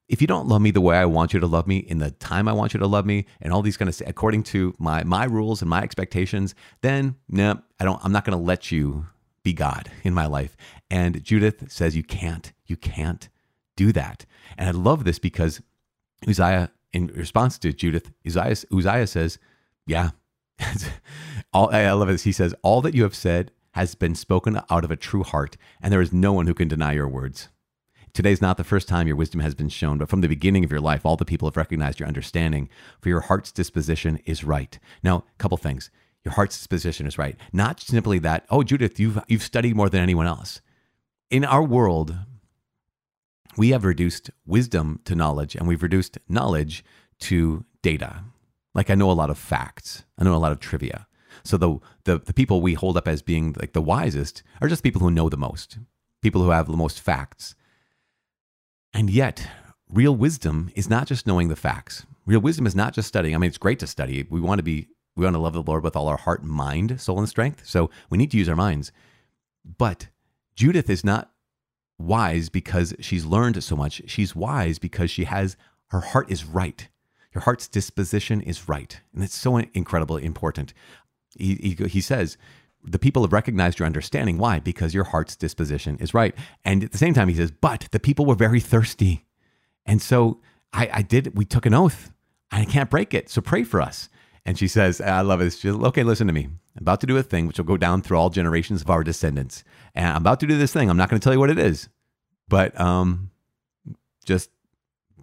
if 0.08 0.22
you 0.22 0.28
don't 0.28 0.48
love 0.48 0.62
me 0.62 0.72
the 0.72 0.82
way 0.82 0.98
I 0.98 1.06
want 1.06 1.34
you 1.34 1.40
to 1.42 1.48
love 1.48 1.68
me 1.68 1.78
in 1.78 2.00
the 2.00 2.12
time 2.12 2.48
I 2.48 2.54
want 2.54 2.74
you 2.74 2.80
to 2.80 2.88
love 2.88 3.06
me 3.06 3.26
and 3.42 3.52
all 3.52 3.62
these 3.62 3.76
kind 3.76 3.90
of 3.90 4.02
according 4.08 4.44
to 4.44 4.74
my 4.80 5.04
my 5.04 5.26
rules 5.26 5.62
and 5.62 5.70
my 5.70 5.82
expectations, 5.82 6.56
then 6.82 7.16
no, 7.28 7.62
I 7.80 7.86
don't 7.86 8.04
I'm 8.04 8.12
not 8.12 8.24
going 8.24 8.38
to 8.38 8.44
let 8.44 8.72
you 8.72 9.08
be 9.44 9.54
God 9.54 9.92
in 10.04 10.14
my 10.14 10.26
life. 10.26 10.56
And 10.90 11.24
Judith 11.24 11.72
says 11.72 11.96
you 11.96 12.04
can't. 12.04 12.52
You 12.66 12.76
can't 12.78 13.30
do 13.78 13.94
that. 13.94 14.26
And 14.58 14.68
I 14.68 14.72
love 14.72 15.06
this 15.06 15.20
because 15.20 15.62
Uzziah, 16.28 16.72
in 16.92 17.08
response 17.08 17.58
to 17.60 17.72
Judith, 17.72 18.12
Uzziah, 18.26 18.58
Uzziah 18.74 19.08
says, 19.08 19.40
Yeah. 19.86 20.10
all, 21.54 21.74
I 21.74 21.90
love 21.92 22.10
this. 22.10 22.24
He 22.24 22.34
says, 22.34 22.54
All 22.64 22.82
that 22.82 22.94
you 22.94 23.04
have 23.04 23.16
said 23.16 23.52
has 23.72 23.96
been 23.96 24.16
spoken 24.16 24.60
out 24.70 24.84
of 24.84 24.92
a 24.92 24.96
true 24.98 25.24
heart, 25.24 25.56
and 25.82 25.94
there 25.94 26.02
is 26.02 26.12
no 26.12 26.34
one 26.34 26.48
who 26.48 26.54
can 26.54 26.68
deny 26.68 26.94
your 26.94 27.08
words. 27.08 27.48
Today's 28.12 28.42
not 28.42 28.58
the 28.58 28.64
first 28.64 28.88
time 28.88 29.06
your 29.06 29.16
wisdom 29.16 29.42
has 29.42 29.54
been 29.54 29.70
shown, 29.70 30.00
but 30.00 30.10
from 30.10 30.22
the 30.22 30.28
beginning 30.28 30.64
of 30.64 30.72
your 30.72 30.82
life, 30.82 31.06
all 31.06 31.16
the 31.16 31.26
people 31.26 31.48
have 31.48 31.56
recognized 31.56 32.00
your 32.00 32.08
understanding, 32.08 32.68
for 33.00 33.10
your 33.10 33.20
heart's 33.22 33.52
disposition 33.52 34.20
is 34.26 34.44
right. 34.44 34.80
Now, 35.04 35.18
a 35.18 35.24
couple 35.38 35.58
things. 35.58 35.92
Your 36.26 36.34
heart's 36.34 36.58
disposition 36.58 37.06
is 37.06 37.20
right. 37.20 37.38
Not 37.54 37.80
simply 37.80 38.18
that, 38.20 38.46
oh, 38.50 38.64
Judith, 38.64 39.00
you've, 39.00 39.20
you've 39.28 39.44
studied 39.44 39.76
more 39.76 39.90
than 39.90 40.02
anyone 40.02 40.26
else. 40.26 40.62
In 41.30 41.46
our 41.46 41.64
world, 41.64 42.16
we 43.58 43.70
have 43.70 43.84
reduced 43.84 44.30
wisdom 44.46 45.00
to 45.06 45.16
knowledge 45.16 45.56
and 45.56 45.68
we've 45.68 45.84
reduced 45.84 46.18
knowledge 46.30 46.86
to 47.20 47.66
data. 47.82 48.24
Like 48.74 48.90
I 48.90 48.96
know 48.96 49.10
a 49.10 49.14
lot 49.14 49.32
of 49.32 49.38
facts, 49.38 50.06
I 50.18 50.24
know 50.24 50.36
a 50.36 50.38
lot 50.38 50.52
of 50.52 50.60
trivia. 50.60 51.08
So 51.44 51.58
the, 51.58 51.80
the, 52.04 52.20
the 52.20 52.34
people 52.34 52.62
we 52.62 52.76
hold 52.76 52.98
up 52.98 53.08
as 53.08 53.22
being 53.22 53.56
like 53.60 53.74
the 53.74 53.82
wisest 53.82 54.44
are 54.62 54.68
just 54.68 54.84
people 54.84 55.02
who 55.02 55.12
know 55.12 55.30
the 55.30 55.38
most, 55.38 55.80
people 56.22 56.42
who 56.44 56.52
have 56.52 56.68
the 56.68 56.78
most 56.78 57.02
facts. 57.02 57.56
And 58.94 59.10
yet, 59.10 59.48
real 59.90 60.16
wisdom 60.16 60.72
is 60.76 60.90
not 60.90 61.08
just 61.08 61.28
knowing 61.28 61.50
the 61.50 61.56
facts. 61.56 62.06
Real 62.26 62.40
wisdom 62.40 62.66
is 62.66 62.76
not 62.76 62.94
just 62.94 63.08
studying. 63.08 63.36
I 63.36 63.38
mean, 63.38 63.50
it's 63.50 63.58
great 63.58 63.80
to 63.80 63.88
study. 63.88 64.26
We 64.30 64.42
want 64.42 64.60
to 64.60 64.64
be 64.64 64.88
we 65.16 65.24
want 65.24 65.36
to 65.36 65.40
love 65.40 65.54
the 65.54 65.64
Lord 65.64 65.84
with 65.84 65.96
all 65.96 66.08
our 66.08 66.18
heart, 66.18 66.44
mind, 66.44 67.02
soul, 67.02 67.18
and 67.18 67.28
strength. 67.28 67.66
So 67.66 67.90
we 68.10 68.20
need 68.20 68.30
to 68.32 68.38
use 68.38 68.48
our 68.48 68.56
minds. 68.56 68.92
But 69.66 70.10
Judith 70.56 70.92
is 70.92 71.04
not 71.04 71.32
wise 72.00 72.50
because 72.50 72.94
she's 73.00 73.26
learned 73.26 73.64
so 73.64 73.76
much. 73.76 74.02
She's 74.08 74.36
wise 74.36 74.80
because 74.80 75.10
she 75.10 75.26
has 75.26 75.58
her 75.88 76.02
heart 76.02 76.32
is 76.32 76.46
right. 76.46 76.88
Your 77.34 77.44
heart's 77.44 77.68
disposition 77.68 78.42
is 78.42 78.68
right. 78.68 79.00
And 79.14 79.24
it's 79.24 79.36
so 79.36 79.58
incredibly 79.58 80.26
important. 80.26 80.74
He, 81.38 81.76
he, 81.78 81.88
he 81.88 82.02
says, 82.02 82.38
the 82.84 83.00
people 83.00 83.24
have 83.24 83.34
recognized 83.34 83.80
your 83.80 83.86
understanding. 83.86 84.38
Why? 84.38 84.60
Because 84.60 84.94
your 84.94 85.06
heart's 85.06 85.36
disposition 85.36 85.98
is 86.00 86.14
right. 86.14 86.36
And 86.64 86.84
at 86.84 86.92
the 86.92 86.98
same 86.98 87.14
time, 87.14 87.28
he 87.30 87.36
says, 87.36 87.52
but 87.52 87.88
the 87.92 88.00
people 88.00 88.26
were 88.26 88.36
very 88.36 88.60
thirsty. 88.60 89.26
And 89.86 90.02
so 90.02 90.42
I, 90.74 90.90
I 90.94 91.02
did, 91.02 91.38
we 91.38 91.46
took 91.46 91.66
an 91.66 91.74
oath. 91.74 92.12
and 92.52 92.62
I 92.62 92.66
can't 92.66 92.90
break 92.90 93.14
it. 93.14 93.30
So 93.30 93.42
pray 93.42 93.64
for 93.64 93.82
us. 93.82 94.10
And 94.48 94.58
she 94.58 94.70
says, 94.70 95.02
I 95.02 95.20
love 95.22 95.42
it. 95.42 95.52
She's, 95.52 95.74
okay, 95.74 96.04
listen 96.04 96.26
to 96.28 96.34
me. 96.34 96.46
I'm 96.46 96.82
about 96.82 97.02
to 97.02 97.08
do 97.08 97.18
a 97.18 97.22
thing 97.22 97.48
which 97.48 97.58
will 97.58 97.66
go 97.66 97.76
down 97.76 98.02
through 98.02 98.18
all 98.18 98.30
generations 98.30 98.82
of 98.82 98.90
our 98.90 99.04
descendants. 99.04 99.66
And 99.94 100.08
I'm 100.08 100.22
about 100.22 100.40
to 100.40 100.48
do 100.48 100.58
this 100.58 100.72
thing. 100.72 100.90
I'm 100.90 100.96
not 100.96 101.10
going 101.10 101.20
to 101.20 101.24
tell 101.24 101.34
you 101.34 101.40
what 101.40 101.50
it 101.50 101.60
is, 101.60 101.90
but 102.48 102.80
um, 102.80 103.30
just 104.24 104.50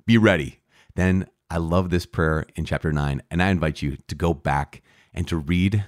be 0.04 0.18
ready. 0.18 0.60
Then 0.94 1.26
I 1.48 1.56
love 1.56 1.88
this 1.88 2.04
prayer 2.04 2.44
in 2.54 2.66
chapter 2.66 2.92
nine. 2.92 3.22
And 3.30 3.42
I 3.42 3.48
invite 3.48 3.80
you 3.80 3.96
to 4.08 4.14
go 4.14 4.34
back 4.34 4.82
and 5.14 5.26
to 5.28 5.38
read 5.38 5.84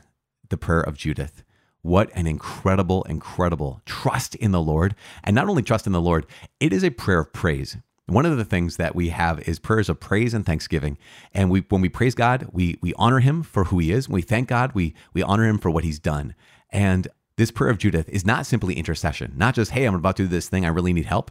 the 0.48 0.56
prayer 0.56 0.80
of 0.80 0.96
Judith. 0.96 1.44
What 1.82 2.10
an 2.14 2.26
incredible, 2.26 3.02
incredible 3.02 3.82
trust 3.84 4.34
in 4.36 4.52
the 4.52 4.62
Lord. 4.62 4.94
And 5.22 5.34
not 5.34 5.48
only 5.48 5.62
trust 5.62 5.86
in 5.86 5.92
the 5.92 6.00
Lord, 6.00 6.24
it 6.58 6.72
is 6.72 6.82
a 6.82 6.90
prayer 6.90 7.20
of 7.20 7.34
praise. 7.34 7.76
One 8.06 8.24
of 8.24 8.36
the 8.36 8.44
things 8.44 8.76
that 8.76 8.94
we 8.94 9.08
have 9.08 9.40
is 9.48 9.58
prayers 9.58 9.88
of 9.88 9.98
praise 9.98 10.32
and 10.32 10.46
thanksgiving. 10.46 10.96
And 11.34 11.50
we 11.50 11.60
when 11.68 11.80
we 11.80 11.88
praise 11.88 12.14
God, 12.14 12.48
we 12.52 12.78
we 12.80 12.94
honor 12.94 13.20
him 13.20 13.42
for 13.42 13.64
who 13.64 13.78
he 13.78 13.90
is. 13.90 14.08
When 14.08 14.14
we 14.14 14.22
thank 14.22 14.48
God, 14.48 14.72
we 14.74 14.94
we 15.12 15.22
honor 15.22 15.46
him 15.46 15.58
for 15.58 15.70
what 15.70 15.84
he's 15.84 15.98
done. 15.98 16.34
And 16.70 17.08
this 17.36 17.50
prayer 17.50 17.70
of 17.70 17.78
Judith 17.78 18.08
is 18.08 18.24
not 18.24 18.46
simply 18.46 18.74
intercession, 18.74 19.34
not 19.36 19.54
just, 19.54 19.72
hey, 19.72 19.84
I'm 19.84 19.94
about 19.94 20.16
to 20.16 20.22
do 20.22 20.28
this 20.28 20.48
thing, 20.48 20.64
I 20.64 20.68
really 20.68 20.92
need 20.92 21.06
help. 21.06 21.30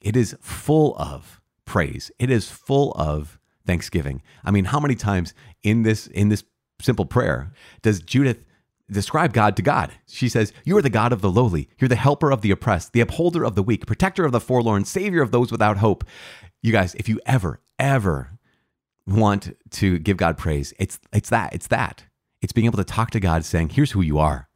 It 0.00 0.16
is 0.16 0.36
full 0.40 0.96
of 0.96 1.40
praise. 1.64 2.10
It 2.18 2.30
is 2.30 2.48
full 2.48 2.92
of 2.92 3.38
thanksgiving. 3.66 4.22
I 4.44 4.50
mean, 4.50 4.66
how 4.66 4.80
many 4.80 4.94
times 4.94 5.34
in 5.62 5.82
this 5.82 6.06
in 6.06 6.28
this 6.28 6.44
simple 6.80 7.04
prayer 7.04 7.52
does 7.82 8.00
Judith 8.00 8.44
describe 8.92 9.32
God 9.32 9.56
to 9.56 9.62
God. 9.62 9.92
She 10.06 10.28
says, 10.28 10.52
You 10.64 10.76
are 10.76 10.82
the 10.82 10.90
God 10.90 11.12
of 11.12 11.20
the 11.20 11.30
lowly. 11.30 11.68
You're 11.78 11.88
the 11.88 11.96
helper 11.96 12.30
of 12.30 12.42
the 12.42 12.50
oppressed, 12.50 12.92
the 12.92 13.00
upholder 13.00 13.44
of 13.44 13.54
the 13.54 13.62
weak, 13.62 13.86
protector 13.86 14.24
of 14.24 14.32
the 14.32 14.40
forlorn, 14.40 14.84
savior 14.84 15.22
of 15.22 15.30
those 15.30 15.50
without 15.50 15.78
hope. 15.78 16.04
You 16.62 16.72
guys, 16.72 16.94
if 16.94 17.08
you 17.08 17.20
ever, 17.26 17.60
ever 17.78 18.38
want 19.06 19.56
to 19.70 19.98
give 19.98 20.16
God 20.16 20.38
praise, 20.38 20.72
it's 20.78 20.98
it's 21.12 21.30
that. 21.30 21.52
It's 21.54 21.68
that. 21.68 22.04
It's 22.40 22.52
being 22.52 22.66
able 22.66 22.78
to 22.78 22.84
talk 22.84 23.10
to 23.12 23.20
God 23.20 23.44
saying, 23.44 23.70
Here's 23.70 23.92
who 23.92 24.02
you 24.02 24.18
are. 24.18 24.48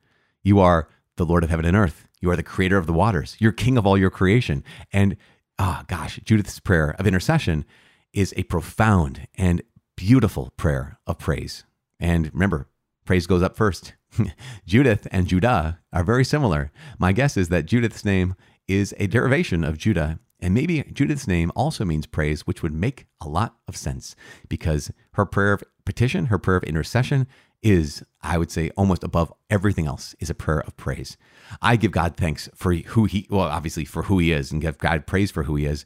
You 0.43 0.61
are 0.61 0.89
the 1.17 1.27
Lord 1.27 1.45
of 1.45 1.51
heaven 1.51 1.65
and 1.65 1.77
earth. 1.77 2.07
You 2.21 2.31
are 2.31 2.37
the 2.37 2.43
creator 2.43 2.79
of 2.79 2.87
the 2.87 2.93
waters. 2.93 3.37
You're 3.39 3.53
king 3.53 3.77
of 3.77 3.87
all 3.87 3.99
your 3.99 4.11
creation. 4.11 4.65
And 4.93 5.17
ah, 5.59 5.81
oh, 5.81 5.85
gosh, 5.87 6.21
Judith's 6.25 6.61
prayer 6.61 6.95
of 6.99 7.07
intercession 7.07 7.65
is 8.13 8.33
a 8.37 8.45
profound 8.45 9.29
and 9.35 9.63
beautiful 9.97 10.53
prayer 10.57 10.99
of 11.07 11.19
praise. 11.19 11.65
And 11.99 12.33
remember, 12.33 12.69
praise 13.05 13.27
goes 13.27 13.43
up 13.43 13.57
first. 13.57 13.95
Judith 14.67 15.07
and 15.11 15.27
Judah 15.27 15.79
are 15.93 16.05
very 16.05 16.25
similar. 16.25 16.71
My 16.99 17.13
guess 17.13 17.37
is 17.37 17.49
that 17.49 17.67
Judith's 17.67 18.05
name 18.05 18.35
is 18.69 18.95
a 18.99 19.07
derivation 19.07 19.65
of 19.65 19.79
Judah, 19.79 20.19
and 20.41 20.55
maybe 20.55 20.83
Judith's 20.93 21.27
name 21.27 21.53
also 21.55 21.85
means 21.85 22.07
praise, 22.07 22.47
which 22.47 22.63
would 22.63 22.75
make 22.75 23.07
a 23.21 23.29
lot 23.29 23.57
of 23.69 23.77
sense 23.77 24.17
because 24.49 24.91
her 25.13 25.25
prayer 25.25 25.53
of 25.55 25.65
petition, 25.85 26.27
her 26.27 26.39
prayer 26.39 26.57
of 26.57 26.65
intercession 26.65 27.27
is, 27.63 28.03
I 28.23 28.39
would 28.39 28.51
say, 28.51 28.71
almost 28.77 29.03
above 29.03 29.33
everything 29.49 29.87
else, 29.87 30.15
is 30.21 30.31
a 30.31 30.35
prayer 30.35 30.61
of 30.61 30.77
praise. 30.77 31.17
I 31.63 31.77
give 31.77 31.91
God 31.91 32.17
thanks 32.17 32.49
for 32.55 32.75
who 32.75 33.05
He, 33.05 33.27
well, 33.31 33.41
obviously 33.41 33.85
for 33.85 34.05
who 34.05 34.19
He 34.19 34.33
is, 34.33 34.53
and 34.53 34.61
give 34.61 34.79
God 34.79 35.07
praise 35.07 35.31
for 35.31 35.45
who 35.45 35.57
He 35.57 35.65
is, 35.65 35.85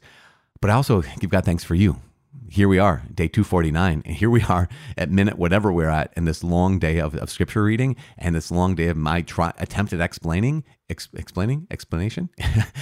but 0.59 0.69
I 0.69 0.73
also 0.73 1.01
give 1.19 1.29
God 1.29 1.45
thanks 1.45 1.63
for 1.63 1.75
you 1.75 2.01
here 2.49 2.67
we 2.67 2.79
are, 2.79 3.03
day 3.13 3.27
249. 3.27 4.03
And 4.05 4.15
here 4.15 4.29
we 4.29 4.43
are 4.43 4.67
at 4.97 5.09
minute 5.09 5.37
whatever 5.37 5.71
we're 5.71 5.89
at 5.89 6.13
in 6.17 6.25
this 6.25 6.43
long 6.43 6.79
day 6.79 6.99
of, 6.99 7.15
of 7.15 7.29
scripture 7.29 7.63
reading 7.63 7.95
and 8.17 8.35
this 8.35 8.51
long 8.51 8.75
day 8.75 8.87
of 8.87 8.97
my 8.97 9.21
try, 9.21 9.53
attempt 9.57 9.93
at 9.93 10.01
explaining, 10.01 10.63
ex, 10.89 11.07
explaining, 11.13 11.67
explanation. 11.71 12.29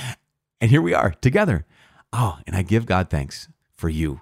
and 0.62 0.72
here 0.72 0.82
we 0.82 0.94
are 0.94 1.12
together. 1.22 1.66
Oh, 2.12 2.40
and 2.48 2.56
I 2.56 2.64
give 2.64 2.86
God 2.86 3.10
thanks 3.10 3.48
for 3.76 3.90
you. 3.90 4.22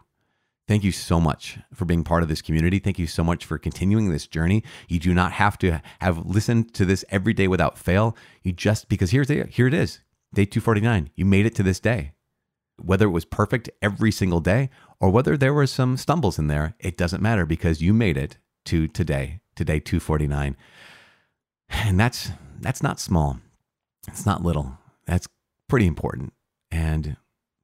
Thank 0.67 0.83
you 0.83 0.91
so 0.91 1.21
much 1.21 1.59
for 1.73 1.85
being 1.85 2.03
part 2.03 2.23
of 2.23 2.29
this 2.29 2.41
community. 2.41 2.79
Thank 2.79 2.99
you 2.99 3.07
so 3.07 3.23
much 3.23 3.45
for 3.45 3.57
continuing 3.57 4.09
this 4.09 4.27
journey. 4.27 4.63
You 4.89 4.99
do 4.99 5.13
not 5.13 5.31
have 5.31 5.57
to 5.59 5.81
have 6.01 6.25
listened 6.25 6.73
to 6.73 6.83
this 6.83 7.05
every 7.07 7.33
day 7.33 7.47
without 7.47 7.77
fail. 7.77 8.17
You 8.43 8.51
just 8.51 8.89
because 8.89 9.11
here's 9.11 9.29
the, 9.29 9.45
here 9.49 9.67
it 9.67 9.73
is, 9.73 10.01
day 10.33 10.43
249. 10.43 11.09
You 11.15 11.23
made 11.23 11.45
it 11.45 11.55
to 11.55 11.63
this 11.63 11.79
day 11.79 12.11
whether 12.81 13.05
it 13.05 13.11
was 13.11 13.25
perfect 13.25 13.69
every 13.81 14.11
single 14.11 14.39
day 14.39 14.69
or 14.99 15.09
whether 15.09 15.37
there 15.37 15.53
were 15.53 15.67
some 15.67 15.97
stumbles 15.97 16.39
in 16.39 16.47
there, 16.47 16.75
it 16.79 16.97
doesn't 16.97 17.21
matter 17.21 17.45
because 17.45 17.81
you 17.81 17.93
made 17.93 18.17
it 18.17 18.37
to 18.65 18.87
today, 18.87 19.39
today 19.55 19.79
249. 19.79 20.55
And 21.69 21.99
that's 21.99 22.31
that's 22.59 22.81
not 22.81 22.99
small. 22.99 23.39
It's 24.07 24.25
not 24.25 24.43
little. 24.43 24.77
That's 25.05 25.27
pretty 25.67 25.85
important. 25.85 26.33
And 26.71 27.17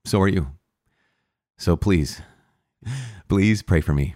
so 0.05 0.21
are 0.21 0.27
you. 0.27 0.51
So 1.57 1.75
please, 1.75 2.21
please 3.29 3.61
pray 3.61 3.81
for 3.81 3.93
me. 3.93 4.15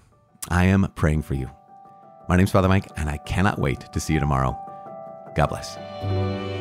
I 0.50 0.66
am 0.66 0.92
praying 0.96 1.24
for 1.24 1.34
you. 1.34 1.50
My 2.30 2.36
name's 2.36 2.52
Father 2.52 2.68
Mike, 2.68 2.88
and 2.98 3.10
I 3.10 3.18
cannot 3.18 3.60
wait 3.60 3.80
to 3.94 4.00
see 4.00 4.14
you 4.14 4.20
tomorrow. 4.20 4.58
God 5.36 5.48
bless. 5.48 6.57